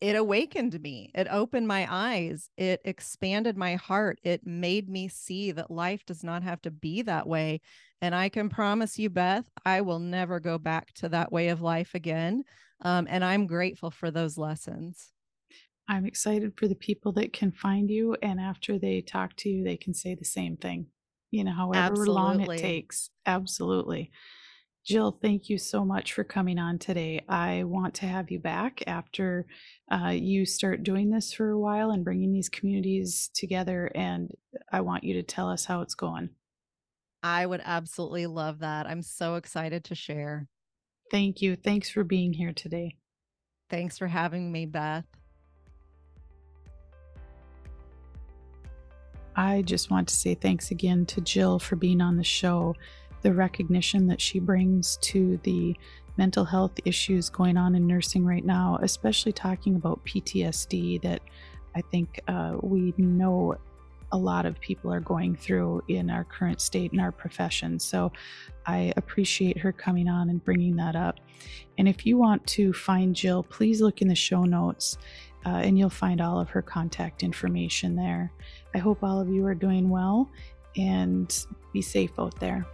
it 0.02 0.16
awakened 0.16 0.80
me. 0.82 1.10
It 1.14 1.28
opened 1.30 1.68
my 1.68 1.88
eyes. 1.90 2.50
It 2.58 2.82
expanded 2.86 3.58
my 3.58 3.76
heart. 3.76 4.20
It 4.24 4.46
made 4.46 4.90
me 4.90 5.08
see 5.08 5.52
that 5.52 5.72
life 5.72 6.06
does 6.06 6.24
not 6.24 6.44
have 6.44 6.62
to 6.64 6.72
be 6.72 7.02
that 7.04 7.28
way. 7.28 7.62
And 8.04 8.14
I 8.14 8.28
can 8.28 8.50
promise 8.50 9.00
you, 9.00 9.10
Beth, 9.10 9.46
I 9.66 9.80
will 9.80 10.00
never 10.00 10.42
go 10.42 10.58
back 10.58 10.92
to 10.96 11.08
that 11.08 11.32
way 11.32 11.48
of 11.48 11.62
life 11.62 11.96
again. 11.96 12.44
Um, 12.82 13.08
and 13.10 13.24
I'm 13.24 13.48
grateful 13.48 13.92
for 13.92 14.12
those 14.12 14.38
lessons. 14.38 15.14
I'm 15.88 16.06
excited 16.06 16.52
for 16.58 16.68
the 16.68 16.76
people 16.76 17.14
that 17.14 17.32
can 17.32 17.54
find 17.54 17.90
you. 17.90 18.18
And 18.22 18.42
after 18.42 18.78
they 18.78 19.00
talk 19.00 19.38
to 19.38 19.50
you, 19.50 19.64
they 19.64 19.78
can 19.78 19.94
say 19.94 20.16
the 20.16 20.26
same 20.26 20.58
thing, 20.58 20.88
you 21.32 21.46
know, 21.46 21.54
however 21.54 21.80
Absolutely. 21.80 22.14
long 22.14 22.42
it 22.42 22.58
takes. 22.60 23.10
Absolutely. 23.26 24.12
Jill, 24.86 25.18
thank 25.22 25.50
you 25.50 25.58
so 25.58 25.86
much 25.86 26.12
for 26.12 26.26
coming 26.26 26.60
on 26.60 26.80
today. 26.80 27.24
I 27.30 27.64
want 27.64 27.94
to 27.96 28.06
have 28.06 28.30
you 28.30 28.40
back 28.40 28.84
after 28.86 29.46
uh, 29.90 30.10
you 30.10 30.46
start 30.46 30.84
doing 30.84 31.10
this 31.10 31.32
for 31.32 31.52
a 31.52 31.58
while 31.58 31.92
and 31.92 32.04
bringing 32.04 32.34
these 32.34 32.50
communities 32.50 33.30
together. 33.34 33.90
And 33.96 34.30
I 34.74 34.82
want 34.82 35.06
you 35.06 35.14
to 35.14 35.24
tell 35.24 35.50
us 35.50 35.64
how 35.64 35.80
it's 35.80 35.96
going. 35.96 36.32
I 37.24 37.46
would 37.46 37.62
absolutely 37.64 38.28
love 38.28 38.60
that. 38.60 38.86
I'm 38.86 39.02
so 39.02 39.36
excited 39.36 39.86
to 39.86 39.96
share. 39.96 40.48
Thank 41.10 41.42
you. 41.42 41.56
Thanks 41.56 41.90
for 41.90 42.04
being 42.04 42.34
here 42.34 42.54
today. 42.54 42.98
Thanks 43.70 43.98
for 43.98 44.08
having 44.08 44.52
me, 44.52 44.66
Beth. 44.66 45.06
I 49.36 49.64
just 49.64 49.90
want 49.90 50.10
to 50.10 50.16
say 50.16 50.36
thanks 50.36 50.70
again 50.70 51.06
to 51.08 51.22
Jill 51.22 51.58
for 51.58 51.76
being 51.76 52.02
on 52.02 52.18
the 52.18 52.24
show 52.24 52.76
the 53.24 53.34
recognition 53.34 54.06
that 54.08 54.22
she 54.22 54.38
brings 54.40 54.98
to 54.98 55.40
the 55.44 55.76
mental 56.18 56.46
health 56.46 56.74
issues 56.86 57.30
going 57.30 57.58
on 57.58 57.74
in 57.74 57.88
nursing 57.88 58.24
right 58.26 58.46
now, 58.46 58.78
especially 58.84 59.32
talking 59.32 59.76
about 59.76 60.06
PTSD 60.06 61.02
that 61.02 61.22
I 61.74 61.82
think 61.82 62.20
uh, 62.28 62.58
we 62.62 62.94
know 62.98 63.56
a 64.14 64.18
lot 64.18 64.46
of 64.46 64.60
people 64.60 64.94
are 64.94 65.00
going 65.00 65.36
through 65.36 65.82
in 65.88 66.10
our 66.10 66.24
current 66.24 66.62
state 66.62 66.92
and 66.92 67.02
our 67.02 67.12
profession. 67.12 67.80
So 67.80 68.12
I 68.66 68.94
appreciate 68.96 69.58
her 69.58 69.72
coming 69.72 70.08
on 70.08 70.30
and 70.30 70.42
bringing 70.44 70.76
that 70.78 70.96
up. 70.96 71.20
And 71.80 71.88
if 71.88 72.06
you 72.06 72.18
want 72.18 72.46
to 72.48 72.72
find 72.74 73.16
Jill, 73.16 73.44
please 73.44 73.82
look 73.82 74.02
in 74.02 74.08
the 74.08 74.16
show 74.16 74.44
notes 74.44 74.98
uh, 75.46 75.50
and 75.50 75.78
you'll 75.78 75.90
find 75.90 76.22
all 76.22 76.40
of 76.40 76.50
her 76.52 76.62
contact 76.62 77.24
information 77.24 77.96
there. 77.96 78.32
I 78.76 78.78
hope 78.78 79.04
all 79.04 79.20
of 79.20 79.30
you 79.30 79.46
are 79.48 79.56
doing 79.56 79.90
well 79.90 80.30
and 80.78 81.46
be 81.74 81.82
safe 81.82 82.12
out 82.20 82.40
there. 82.40 82.66